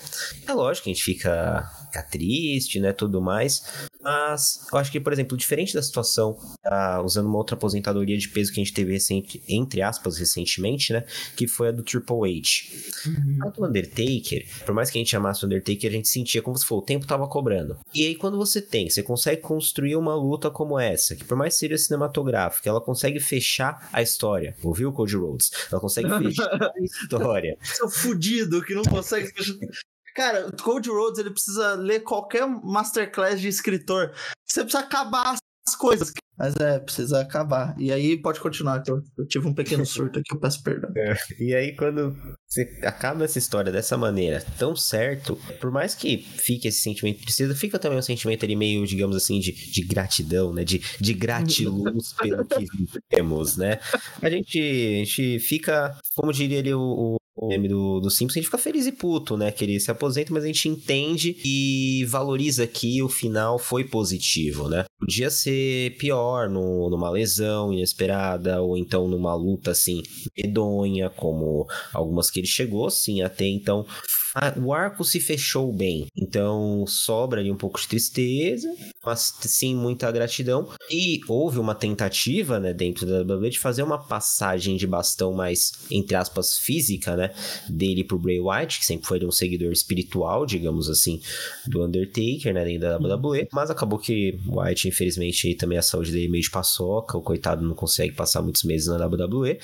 [0.49, 3.63] É lógico que a gente fica, fica triste, né, tudo mais,
[4.03, 6.37] mas eu acho que, por exemplo, diferente da situação,
[6.67, 10.93] uh, usando uma outra aposentadoria de peso que a gente teve recente, entre aspas, recentemente,
[10.93, 11.05] né?
[11.37, 13.09] Que foi a do Triple H.
[13.09, 13.39] Uhum.
[13.43, 16.57] A do Undertaker, por mais que a gente amasse o Undertaker, a gente sentia como
[16.59, 17.79] se for, o tempo tava cobrando.
[17.95, 21.55] E aí, quando você tem, você consegue construir uma luta como essa, que por mais
[21.55, 24.57] que seja cinematográfica, ela consegue fechar a história.
[24.63, 25.51] Ouviu, Cody Rhodes?
[25.71, 27.57] Ela consegue fechar a história.
[27.63, 29.55] Seu fudido que não consegue fechar.
[30.15, 34.13] Cara, o Cold Rhodes ele precisa ler qualquer masterclass de escritor.
[34.47, 35.37] Você precisa acabar
[35.67, 36.13] as coisas.
[36.37, 37.75] Mas é, precisa acabar.
[37.79, 38.83] E aí pode continuar.
[38.87, 40.91] Eu, eu tive um pequeno surto aqui, eu peço perdão.
[40.97, 41.15] É.
[41.39, 46.69] E aí, quando você acaba essa história dessa maneira, tão certo, por mais que fique
[46.69, 50.53] esse sentimento de tristeza, fica também um sentimento ali meio, digamos assim, de, de gratidão,
[50.53, 50.65] né?
[50.65, 52.67] De, de gratiluz pelo que
[53.09, 53.79] temos, né?
[54.21, 58.41] A gente, a gente fica, como diria ali o, o meme do, do Simpsons, a
[58.41, 59.51] gente fica feliz e puto, né?
[59.51, 64.69] Que ele se aposenta, mas a gente entende e valoriza que o final foi positivo,
[64.69, 64.85] né?
[64.99, 70.03] Podia ser pior no, numa lesão inesperada, ou então numa luta assim,
[70.37, 73.87] medonha, como algumas que ele chegou, sim, até então
[74.35, 76.07] a, o arco se fechou bem.
[76.17, 78.73] Então sobra ali um pouco de tristeza,
[79.05, 80.69] mas sim muita gratidão.
[80.91, 85.73] E houve uma tentativa, né, dentro da WWE de fazer uma passagem de bastão mais,
[85.91, 87.35] entre aspas, física, né,
[87.69, 91.21] dele pro Bray Wyatt, que sempre foi um seguidor espiritual, digamos assim,
[91.67, 93.49] do Undertaker, né, dentro da WWE.
[93.53, 97.75] Mas acabou que Wyatt, infelizmente, também a saúde dele meio de paçoca, o coitado não
[97.75, 99.59] consegue passar muitos meses na WWE.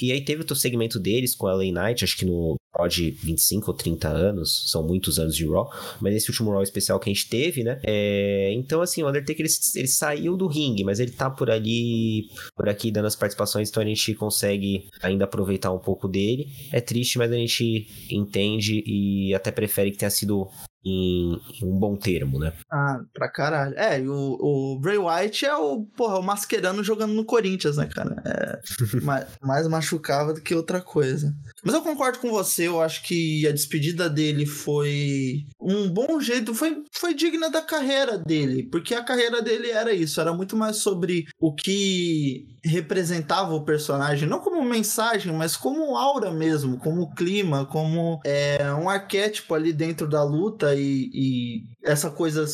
[0.00, 2.56] E aí teve o segmento deles com a LA Knight, acho que no
[2.88, 5.70] de 25 ou 30 anos, são muitos anos de Raw,
[6.00, 7.80] mas esse último Raw especial que a gente teve, né?
[7.84, 12.28] É, então, assim, o Undertaker ele, ele saiu do ringue, mas ele tá por ali,
[12.56, 16.48] por aqui dando as participações, então a gente consegue ainda aproveitar um pouco dele.
[16.72, 20.48] É triste, mas a gente entende e até prefere que tenha sido
[20.84, 22.52] em, em, um bom termo, né?
[22.70, 23.74] Ah, pra caralho.
[23.76, 28.16] É, o, o Bray Wyatt é o, porra, o mascherano jogando no Corinthians, né, cara?
[28.24, 28.60] É
[29.02, 31.32] mais, mais machucava do que outra coisa.
[31.64, 36.54] Mas eu concordo com você, eu acho que a despedida dele foi um bom jeito,
[36.54, 40.78] foi, foi digna da carreira dele, porque a carreira dele era isso, era muito mais
[40.78, 47.64] sobre o que representava o personagem, não como mensagem, mas como aura mesmo, como clima,
[47.66, 52.44] como é, um arquétipo ali dentro da luta e, e essa coisa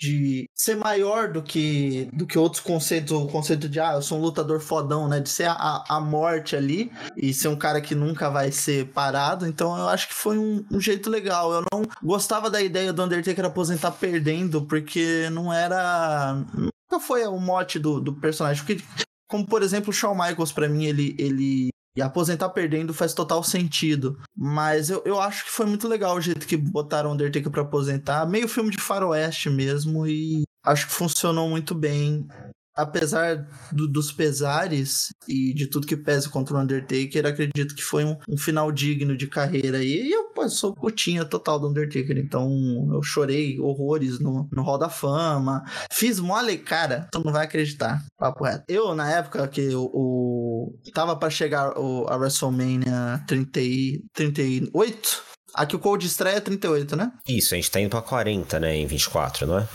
[0.00, 4.18] de ser maior do que do que outros conceitos, o conceito de ah, eu sou
[4.18, 5.20] um lutador fodão, né?
[5.20, 9.46] De ser a, a morte ali e ser um cara que nunca vai ser parado.
[9.46, 11.52] Então eu acho que foi um, um jeito legal.
[11.52, 16.34] Eu não gostava da ideia do Undertaker aposentar perdendo, porque não era.
[16.54, 18.64] Nunca foi o mote do, do personagem.
[18.64, 18.82] Porque,
[19.28, 23.42] como por exemplo, o Shawn Michaels, para mim, ele, ele e aposentar perdendo faz total
[23.42, 24.18] sentido.
[24.36, 27.62] Mas eu, eu acho que foi muito legal o jeito que botaram o Undertaker pra
[27.62, 28.26] aposentar.
[28.26, 30.06] Meio filme de faroeste mesmo.
[30.06, 32.26] E acho que funcionou muito bem
[32.74, 38.04] apesar do, dos pesares e de tudo que pesa contra o Undertaker, acredito que foi
[38.04, 39.82] um, um final digno de carreira.
[39.82, 42.50] E eu pô, sou putinha total do Undertaker, então
[42.92, 45.64] eu chorei horrores no, no Hall da Fama.
[45.92, 48.04] Fiz mole, cara, tu não vai acreditar.
[48.18, 48.64] Papo reto.
[48.68, 55.30] Eu, na época que o, o tava para chegar o, a WrestleMania 30 e, 38,
[55.54, 57.10] Aqui o Cold estreia é 38, né?
[57.26, 58.76] Isso, a gente tá indo pra 40, né?
[58.76, 59.68] Em 24, não é?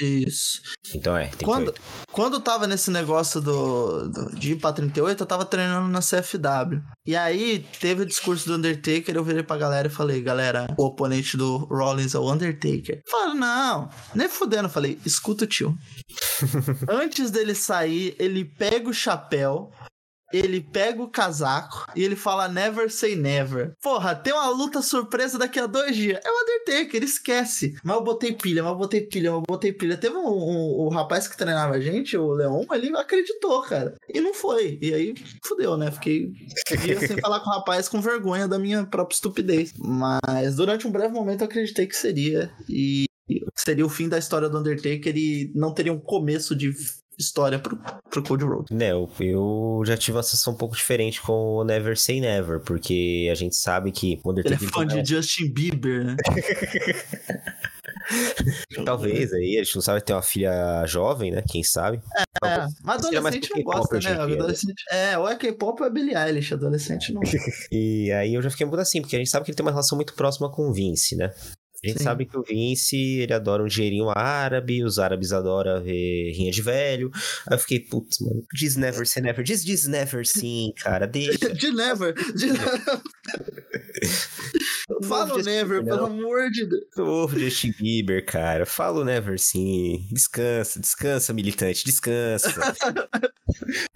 [0.00, 0.60] Isso.
[0.94, 1.74] Então é, quando,
[2.12, 6.80] quando tava nesse negócio do, do, de ir pra 38, eu tava treinando na CFW.
[7.04, 10.84] E aí teve o discurso do Undertaker, eu virei pra galera e falei, galera, o
[10.84, 13.02] oponente do Rollins é o Undertaker.
[13.08, 14.68] Falaram, não, nem fudendo.
[14.68, 15.76] falei, escuta o tio.
[16.88, 19.70] Antes dele sair, ele pega o chapéu,
[20.32, 23.72] ele pega o casaco e ele fala never say never.
[23.82, 26.20] Porra, tem uma luta surpresa daqui a dois dias.
[26.24, 27.74] É o Undertaker, esquece.
[27.82, 29.96] Mas eu botei pilha, mas eu botei pilha, mas eu botei pilha.
[29.96, 33.94] Teve um, um, um rapaz que treinava a gente, o Leon, ele acreditou, cara.
[34.08, 34.78] E não foi.
[34.80, 35.14] E aí,
[35.44, 35.90] fudeu, né?
[35.90, 36.32] Fiquei
[36.82, 39.72] dias sem falar com o rapaz com vergonha da minha própria estupidez.
[39.78, 42.50] Mas durante um breve momento eu acreditei que seria.
[42.68, 43.06] E
[43.54, 46.72] seria o fim da história do Undertaker e não teria um começo de
[47.18, 47.76] história pro,
[48.08, 48.72] pro Code Road.
[48.72, 52.60] Né, eu, eu já tive uma sensação um pouco diferente com o Never Say Never,
[52.60, 54.20] porque a gente sabe que.
[54.24, 56.16] Ele é fã de Justin Bieber, né?
[58.84, 61.42] Talvez aí, a gente não sabe ter uma filha jovem, né?
[61.46, 62.00] Quem sabe?
[62.16, 64.12] É, é mas adolescente não gosta, né?
[64.12, 64.84] Adolescente...
[64.90, 67.20] É, ou é K-pop ou é Billie Eilish, adolescente não.
[67.72, 69.72] e aí eu já fiquei muito assim, porque a gente sabe que ele tem uma
[69.72, 71.32] relação muito próxima com o Vince, né?
[71.84, 72.04] A gente Sim.
[72.04, 76.60] sabe que o Vince, ele adora um dinheirinho árabe, os árabes adoram ver rinha de
[76.60, 77.10] velho.
[77.46, 81.54] Aí eu fiquei, putz, mano, diz never say never, diz diz never sim, cara, deixa.
[81.54, 82.48] de never, de
[85.02, 86.84] Fala o Never, pelo amor de Deus.
[86.96, 88.64] Novo Justin Bieber, cara.
[88.64, 90.08] Fala o Never sim.
[90.10, 92.48] Descansa, descansa, militante, descansa.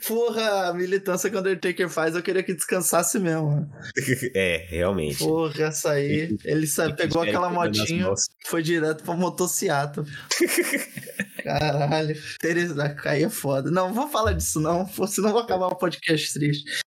[0.07, 3.70] Porra, a militância que o Undertaker faz, eu queria que descansasse mesmo.
[4.34, 5.18] é, realmente.
[5.18, 6.36] Porra, essa aí.
[6.45, 8.12] Ele sabe, pegou aquela motinha,
[8.47, 10.05] foi direto pra motociato.
[11.43, 12.16] Caralho.
[12.38, 13.70] Teresa, aí é foda.
[13.70, 16.82] Não, vou falar disso não, senão vou acabar o podcast triste.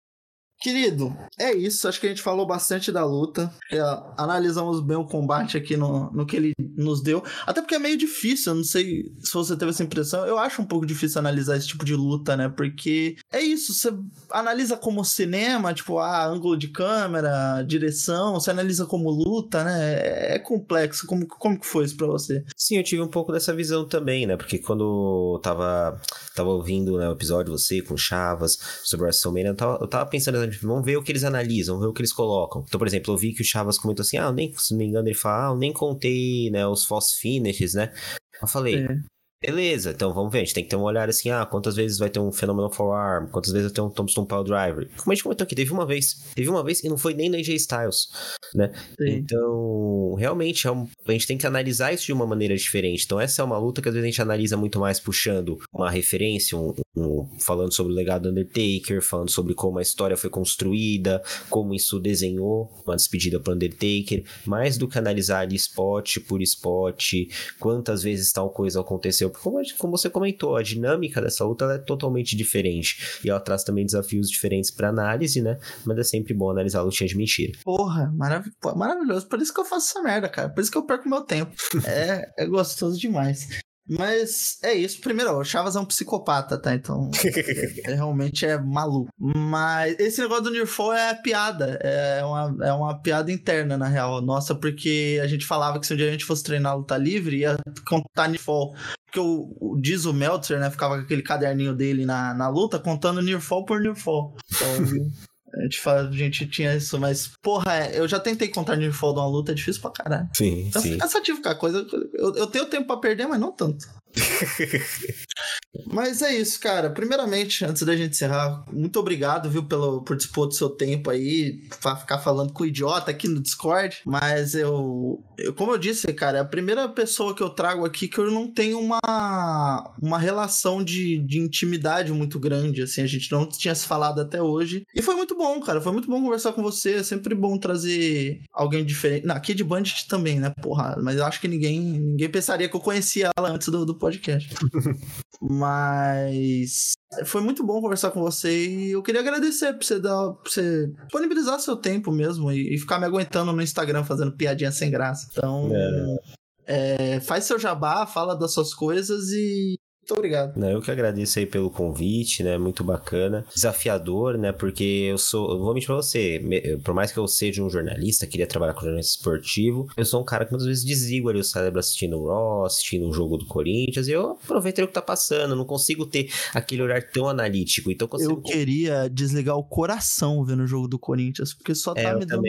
[0.63, 1.89] Querido, é isso.
[1.89, 3.53] Acho que a gente falou bastante da luta.
[3.71, 3.81] É,
[4.17, 7.23] analisamos bem o combate aqui no, no que ele nos deu.
[7.47, 8.53] Até porque é meio difícil.
[8.53, 10.27] Eu não sei se você teve essa impressão.
[10.27, 12.49] Eu acho um pouco difícil analisar esse tipo de luta, né?
[12.49, 13.73] Porque é isso.
[13.73, 13.93] Você
[14.31, 18.35] analisa como cinema, tipo, ah, ângulo de câmera, direção.
[18.35, 20.35] Você analisa como luta, né?
[20.35, 21.07] É, complexo.
[21.07, 22.45] Como, como que foi isso pra você?
[22.57, 24.37] Sim, eu tive um pouco dessa visão também, né?
[24.37, 26.01] Porque quando eu tava,
[26.35, 30.39] tava ouvindo né, o episódio, você com Chavas, sobre WrestleMania, eu tava, eu tava pensando
[30.63, 32.65] vamos ver o que eles analisam, ver o que eles colocam.
[32.67, 34.87] Então, por exemplo, eu vi que o Chavas comentou assim, ah, nem, se não me
[34.87, 37.93] engano, ele fala, ah, eu nem contei, né, os false finishes, né?
[38.41, 39.12] Eu falei, é.
[39.43, 40.39] Beleza, então vamos ver.
[40.39, 42.71] A gente tem que ter um olhar assim: ah, quantas vezes vai ter um Phenomenal
[42.71, 43.27] Forearm?
[43.27, 44.89] Quantas vezes vai ter um Tombstone Pile Driver?
[44.97, 46.31] Como a gente comentou aqui, teve uma vez.
[46.35, 48.09] Teve uma vez e não foi nem no AJ Styles,
[48.55, 48.73] né?
[48.97, 49.11] Sim.
[49.17, 53.05] Então, realmente, é um, a gente tem que analisar isso de uma maneira diferente.
[53.05, 55.91] Então, essa é uma luta que às vezes a gente analisa muito mais puxando uma
[55.91, 60.31] referência, um, um, falando sobre o legado do Undertaker, falando sobre como a história foi
[60.31, 61.21] construída,
[61.51, 67.13] como isso desenhou uma despedida para Undertaker, mais do que analisar ali spot por spot,
[67.59, 72.37] quantas vezes tal coisa aconteceu como, como você comentou, a dinâmica dessa luta é totalmente
[72.37, 73.21] diferente.
[73.25, 75.59] E ela traz também desafios diferentes para análise, né?
[75.85, 77.53] Mas é sempre bom analisar a lutinha de mentira.
[77.65, 79.29] Porra, marav maravilhoso.
[79.29, 80.49] Por isso que eu faço essa merda, cara.
[80.49, 81.53] Por isso que eu perco meu tempo.
[81.87, 83.49] é, é gostoso demais.
[83.89, 85.01] Mas é isso.
[85.01, 86.75] Primeiro, o Chavas é um psicopata, tá?
[86.75, 89.11] Então, ele realmente é maluco.
[89.19, 91.79] Mas esse negócio do Nearfall é piada.
[91.83, 94.23] É uma, é uma piada interna, na real.
[94.23, 97.39] Nossa, porque a gente falava que se um dia a gente fosse treinar luta livre,
[97.39, 97.57] ia
[97.87, 98.75] contar Nearfall.
[99.07, 100.71] Porque o, o diz o Meltzer, né?
[100.71, 104.37] Ficava com aquele caderninho dele na, na luta, contando Nearfall por Nearfall.
[104.55, 105.11] Então.
[105.55, 108.91] A gente, fala, a gente tinha isso, mas, porra, é, eu já tentei contar de
[109.13, 110.29] de uma luta, é difícil pra caralho.
[110.35, 110.95] Sim, então, sim.
[110.95, 111.55] É cansativo, cara.
[111.55, 113.87] Coisa, eu, eu tenho tempo pra perder, mas não tanto.
[115.87, 116.91] Mas é isso, cara.
[116.91, 121.63] Primeiramente, antes da gente encerrar, muito obrigado, viu, pelo, por dispor do seu tempo aí,
[121.81, 124.01] pra ficar falando com o idiota aqui no Discord.
[124.05, 128.07] Mas eu, eu, como eu disse, cara, é a primeira pessoa que eu trago aqui
[128.07, 133.31] que eu não tenho uma, uma relação de, de intimidade muito grande, assim, a gente
[133.33, 134.87] não tinha se falado até hoje.
[134.95, 138.43] E foi muito bom, cara, foi muito bom conversar com você, é sempre bom trazer
[138.53, 139.29] alguém diferente.
[139.31, 142.81] Aqui de Bandit também, né, porra, mas eu acho que ninguém, ninguém pensaria que eu
[142.81, 144.53] conhecia ela antes do, do podcast.
[145.41, 146.93] mas
[147.25, 150.89] foi muito bom conversar com você e eu queria agradecer por você, dar, por você
[150.89, 155.29] disponibilizar seu tempo mesmo e, e ficar me aguentando no Instagram fazendo piadinha sem graça.
[155.31, 156.17] Então, é.
[156.65, 160.57] É, faz seu jabá, fala das suas coisas e muito obrigado.
[160.57, 162.59] Não, eu que agradeço aí pelo convite, né?
[162.59, 163.45] Muito bacana.
[163.55, 164.51] Desafiador, né?
[164.51, 165.53] Porque eu sou.
[165.53, 166.43] Eu vou mentir pra você.
[166.85, 170.25] Por mais que eu seja um jornalista, queria trabalhar com jornalismo esportivo, eu sou um
[170.25, 173.47] cara que muitas vezes desligo ali o cérebro assistindo o Raw, assistindo um jogo do
[173.47, 175.55] Corinthians, e eu aproveito o que tá passando.
[175.55, 177.91] Não consigo ter aquele olhar tão analítico.
[177.91, 178.33] Então consigo...
[178.33, 182.27] Eu queria desligar o coração vendo o jogo do Corinthians, porque só tá é, me
[182.27, 182.43] dando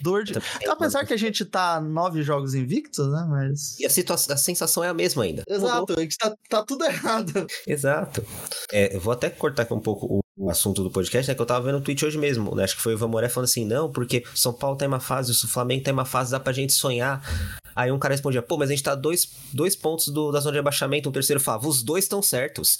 [0.00, 0.32] dor de.
[0.66, 3.26] Apesar que a gente tá nove jogos invictos, né?
[3.28, 3.78] Mas.
[3.78, 5.44] E a, situação, a sensação é a mesma ainda.
[5.46, 7.46] Exato, é que tá, tá tudo errado errado.
[7.66, 8.24] Exato.
[8.72, 11.34] É, eu vou até cortar aqui um pouco o assunto do podcast, né?
[11.34, 12.64] Que eu tava vendo o tweet hoje mesmo, né?
[12.64, 15.00] Acho que foi o Ivan Moré falando assim, não, porque São Paulo tá em uma
[15.00, 17.22] fase, o Flamengo tá em uma fase, dá pra gente sonhar.
[17.74, 20.52] Aí um cara respondia, pô, mas a gente tá dois, dois pontos do, da zona
[20.52, 22.78] de abaixamento, o terceiro falava, os dois estão certos.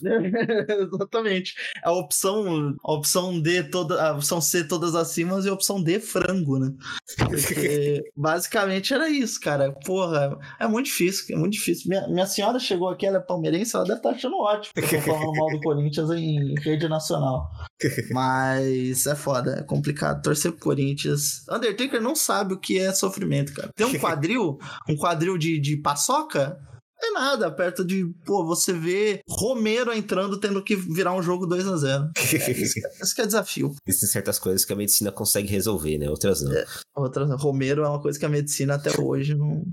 [0.00, 1.54] Exatamente.
[1.82, 6.00] A opção, a opção D, toda, a opção C todas acima e a opção D
[6.00, 6.72] frango, né?
[7.16, 9.72] Porque basicamente era isso, cara.
[9.84, 11.88] Porra, é muito difícil, é muito difícil.
[11.88, 14.72] Minha, minha senhora chegou aqui, ela é palmeirense, ela deve estar tá achando ótimo.
[14.76, 17.50] Eu falando mal do Corinthians em rede nacional.
[18.12, 20.22] Mas é foda, é complicado.
[20.22, 21.44] Torcer pro Corinthians.
[21.50, 23.70] Undertaker não sabe o que é sofrimento, cara.
[23.74, 26.58] Tem um quadril, um quadril de, de paçoca,
[27.02, 31.66] é nada, perto de, pô, você vê Romero entrando tendo que virar um jogo 2
[31.66, 33.74] a 0 Esse que é desafio.
[33.86, 36.10] Existem certas coisas que a medicina consegue resolver, né?
[36.10, 36.52] Outras não.
[36.52, 39.64] É, outras Romero é uma coisa que a medicina até hoje não,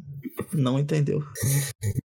[0.57, 1.23] não entendeu.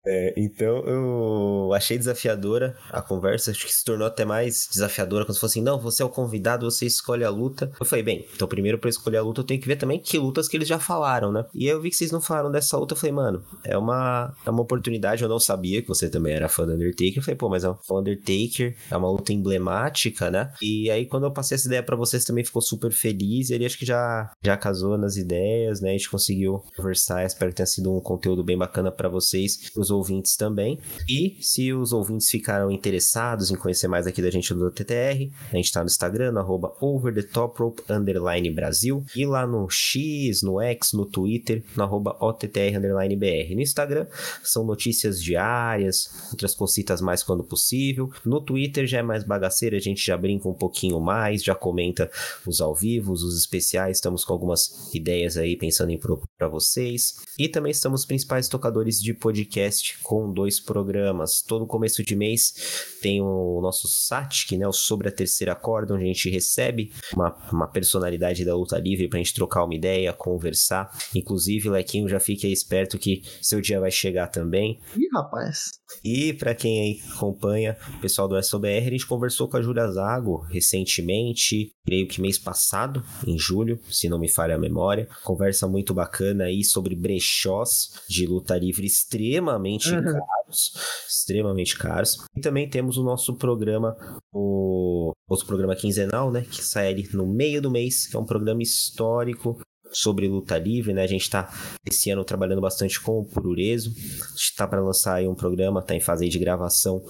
[0.06, 5.34] É, então eu achei desafiadora a conversa, acho que se tornou até mais desafiadora quando
[5.34, 7.70] se fosse assim, não, você é o convidado, você escolhe a luta.
[7.78, 10.18] Eu falei, bem, então primeiro para escolher a luta eu tenho que ver também que
[10.18, 11.44] lutas que eles já falaram, né?
[11.54, 14.50] E eu vi que vocês não falaram dessa luta, eu falei, mano, é uma, é
[14.50, 17.48] uma oportunidade, eu não sabia que você também era fã do Undertaker, eu falei, pô,
[17.48, 20.52] mas é um Undertaker, é uma luta emblemática, né?
[20.62, 23.66] E aí quando eu passei essa ideia para vocês também ficou super feliz, e ele
[23.66, 25.90] acho que já, já casou nas ideias, né?
[25.90, 29.90] A gente conseguiu conversar, espero que tenha sido um conteúdo bem bacana para vocês, os
[29.90, 30.78] ouvintes também.
[31.08, 35.56] E se os ouvintes ficaram interessados em conhecer mais aqui da gente do TTR, a
[35.56, 41.06] gente tá no Instagram, no overthetoprope, underline Brasil, e lá no X, no X, no
[41.06, 43.54] Twitter, no arroba OTTR, underline BR.
[43.54, 44.06] No Instagram,
[44.42, 48.10] são notícias diárias, outras cositas mais quando possível.
[48.24, 52.10] No Twitter já é mais bagaceira, a gente já brinca um pouquinho mais, já comenta
[52.46, 56.00] os ao vivo, os especiais, estamos com algumas ideias aí pensando em
[56.38, 57.16] para vocês.
[57.38, 61.42] E também estamos principais tocadores de podcast com dois programas.
[61.42, 66.04] Todo começo de mês tem o nosso SATIC, né, o Sobre a Terceira Corda, onde
[66.04, 70.90] a gente recebe uma, uma personalidade da luta livre pra gente trocar uma ideia, conversar.
[71.14, 74.78] Inclusive, Lequinho, já fique aí esperto que seu dia vai chegar também.
[74.96, 75.80] Ih, rapaz.
[76.04, 79.90] E para quem aí acompanha o pessoal do SOBR, a gente conversou com a Júlia
[79.90, 85.08] Zago recentemente, creio que mês passado, em julho, se não me falha a memória.
[85.24, 90.02] Conversa muito bacana aí sobre brechós de luta livre extremamente uhum.
[90.02, 90.72] caros,
[91.08, 92.18] extremamente caros.
[92.34, 93.96] E também temos o nosso programa,
[94.32, 98.26] o outro programa quinzenal, né, que sai ali no meio do mês, que é um
[98.26, 99.60] programa histórico
[99.92, 101.02] sobre luta livre, né?
[101.02, 101.52] A gente está
[101.84, 103.90] esse ano trabalhando bastante com o Pururezo.
[103.90, 107.04] A gente está para lançar aí um programa, está em fase de gravação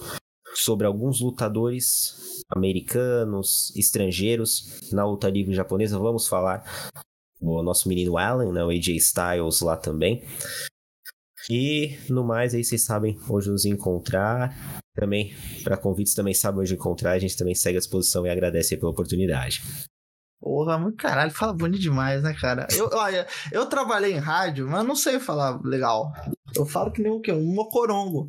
[0.53, 5.97] sobre alguns lutadores americanos, estrangeiros na luta livre japonesa.
[5.99, 6.63] Vamos falar
[7.41, 8.63] o nosso menino Allen, né?
[8.63, 10.23] O AJ Styles lá também.
[11.49, 14.55] E no mais aí vocês sabem onde nos encontrar.
[14.93, 15.33] Também,
[15.63, 17.11] para convites, também sabem onde encontrar.
[17.11, 19.61] A gente também segue à disposição e agradece pela oportunidade.
[20.39, 22.67] Porra, muito caralho, fala bonito demais, né, cara?
[22.75, 26.11] Eu, olha, eu trabalhei em rádio, mas não sei falar legal.
[26.55, 27.31] Eu falo que nem o quê?
[27.31, 28.27] Um mocorongo.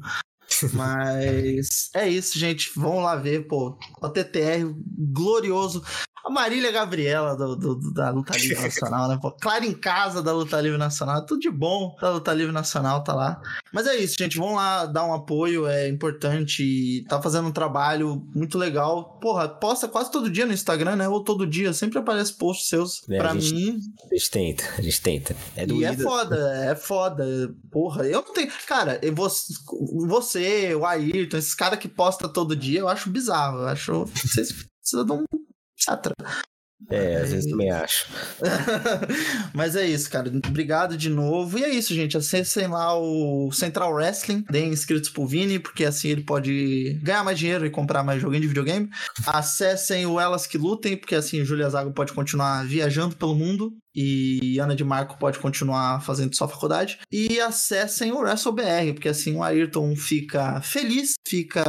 [0.74, 2.70] Mas é isso, gente.
[2.76, 3.78] Vamos lá ver, pô.
[4.00, 4.72] O TTR
[5.12, 5.82] glorioso.
[6.24, 9.18] A Marília Gabriela do, do, da Luta Livre Nacional, né?
[9.20, 11.26] Pô, Clara em casa da Luta Livre Nacional.
[11.26, 13.42] Tudo de bom da Luta Livre Nacional, tá lá.
[13.72, 14.38] Mas é isso, gente.
[14.38, 17.04] Vamos lá dar um apoio, é importante.
[17.08, 19.18] Tá fazendo um trabalho muito legal.
[19.20, 21.08] Porra, posta quase todo dia no Instagram, né?
[21.08, 21.72] Ou todo dia.
[21.72, 23.02] Sempre aparece posts seus.
[23.10, 23.78] É, pra gente, mim.
[24.08, 25.36] A gente tenta, a gente tenta.
[25.56, 25.82] É doído.
[25.82, 26.36] E é foda,
[26.70, 27.54] é foda.
[27.70, 28.50] Porra, eu não tenho.
[28.68, 29.52] Cara, você,
[30.76, 33.58] O Ayrton, esses caras que posta todo dia, eu acho bizarro.
[33.58, 34.04] Eu acho.
[34.06, 35.24] Vocês precisam de um.
[36.90, 38.06] É, às vezes também acho.
[39.54, 40.30] Mas é isso, cara.
[40.46, 41.58] Obrigado de novo.
[41.58, 42.16] E é isso, gente.
[42.16, 44.44] Acessem lá o Central Wrestling.
[44.50, 48.42] Deem inscritos pro Vini, porque assim ele pode ganhar mais dinheiro e comprar mais joguinho
[48.42, 48.88] de videogame.
[49.26, 53.72] Acessem o Elas Que Lutem, porque assim o Julia Zago pode continuar viajando pelo mundo
[53.94, 56.98] e Ana de Marco pode continuar fazendo sua faculdade.
[57.10, 61.64] E acessem o WrestleBR, porque assim o Ayrton fica feliz, fica.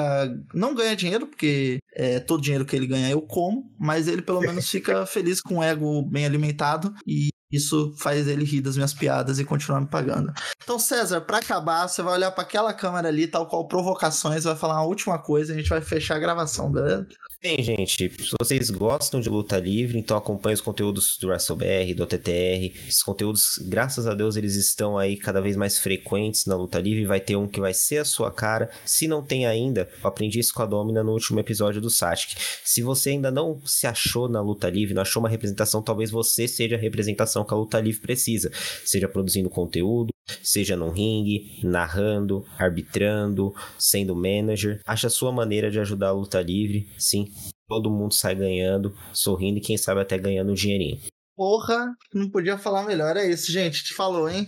[0.53, 4.41] não ganha dinheiro, porque é, todo dinheiro que ele ganha eu como, mas ele pelo
[4.41, 8.95] menos fica feliz com o ego bem alimentado e isso faz ele rir das minhas
[8.95, 10.33] piadas e continuar me pagando.
[10.63, 14.55] Então, César, para acabar, você vai olhar para aquela câmera ali, tal qual provocações, vai
[14.55, 17.07] falar uma última coisa e a gente vai fechar a gravação, beleza?
[17.43, 22.05] Bem, gente, se vocês gostam de luta livre, então acompanhem os conteúdos do WrestleBR, do
[22.05, 22.71] TTR.
[22.87, 27.05] Esses conteúdos, graças a Deus, eles estão aí cada vez mais frequentes na luta livre.
[27.05, 28.69] Vai ter um que vai ser a sua cara.
[28.85, 32.37] Se não tem ainda, eu aprendi isso com a Domina no último episódio do Satic.
[32.63, 36.47] Se você ainda não se achou na luta livre, não achou uma representação, talvez você
[36.47, 38.53] seja a representação que a luta livre precisa.
[38.85, 40.12] Seja produzindo conteúdo,
[40.53, 44.79] seja no ringue, narrando, arbitrando, sendo manager.
[44.85, 47.27] Acha a sua maneira de ajudar a luta livre, sim.
[47.67, 50.99] Todo mundo sai ganhando, sorrindo e quem sabe até ganhando um dinheirinho.
[51.35, 53.17] Porra, não podia falar melhor.
[53.17, 53.83] É isso, gente.
[53.83, 54.47] Te falou, hein?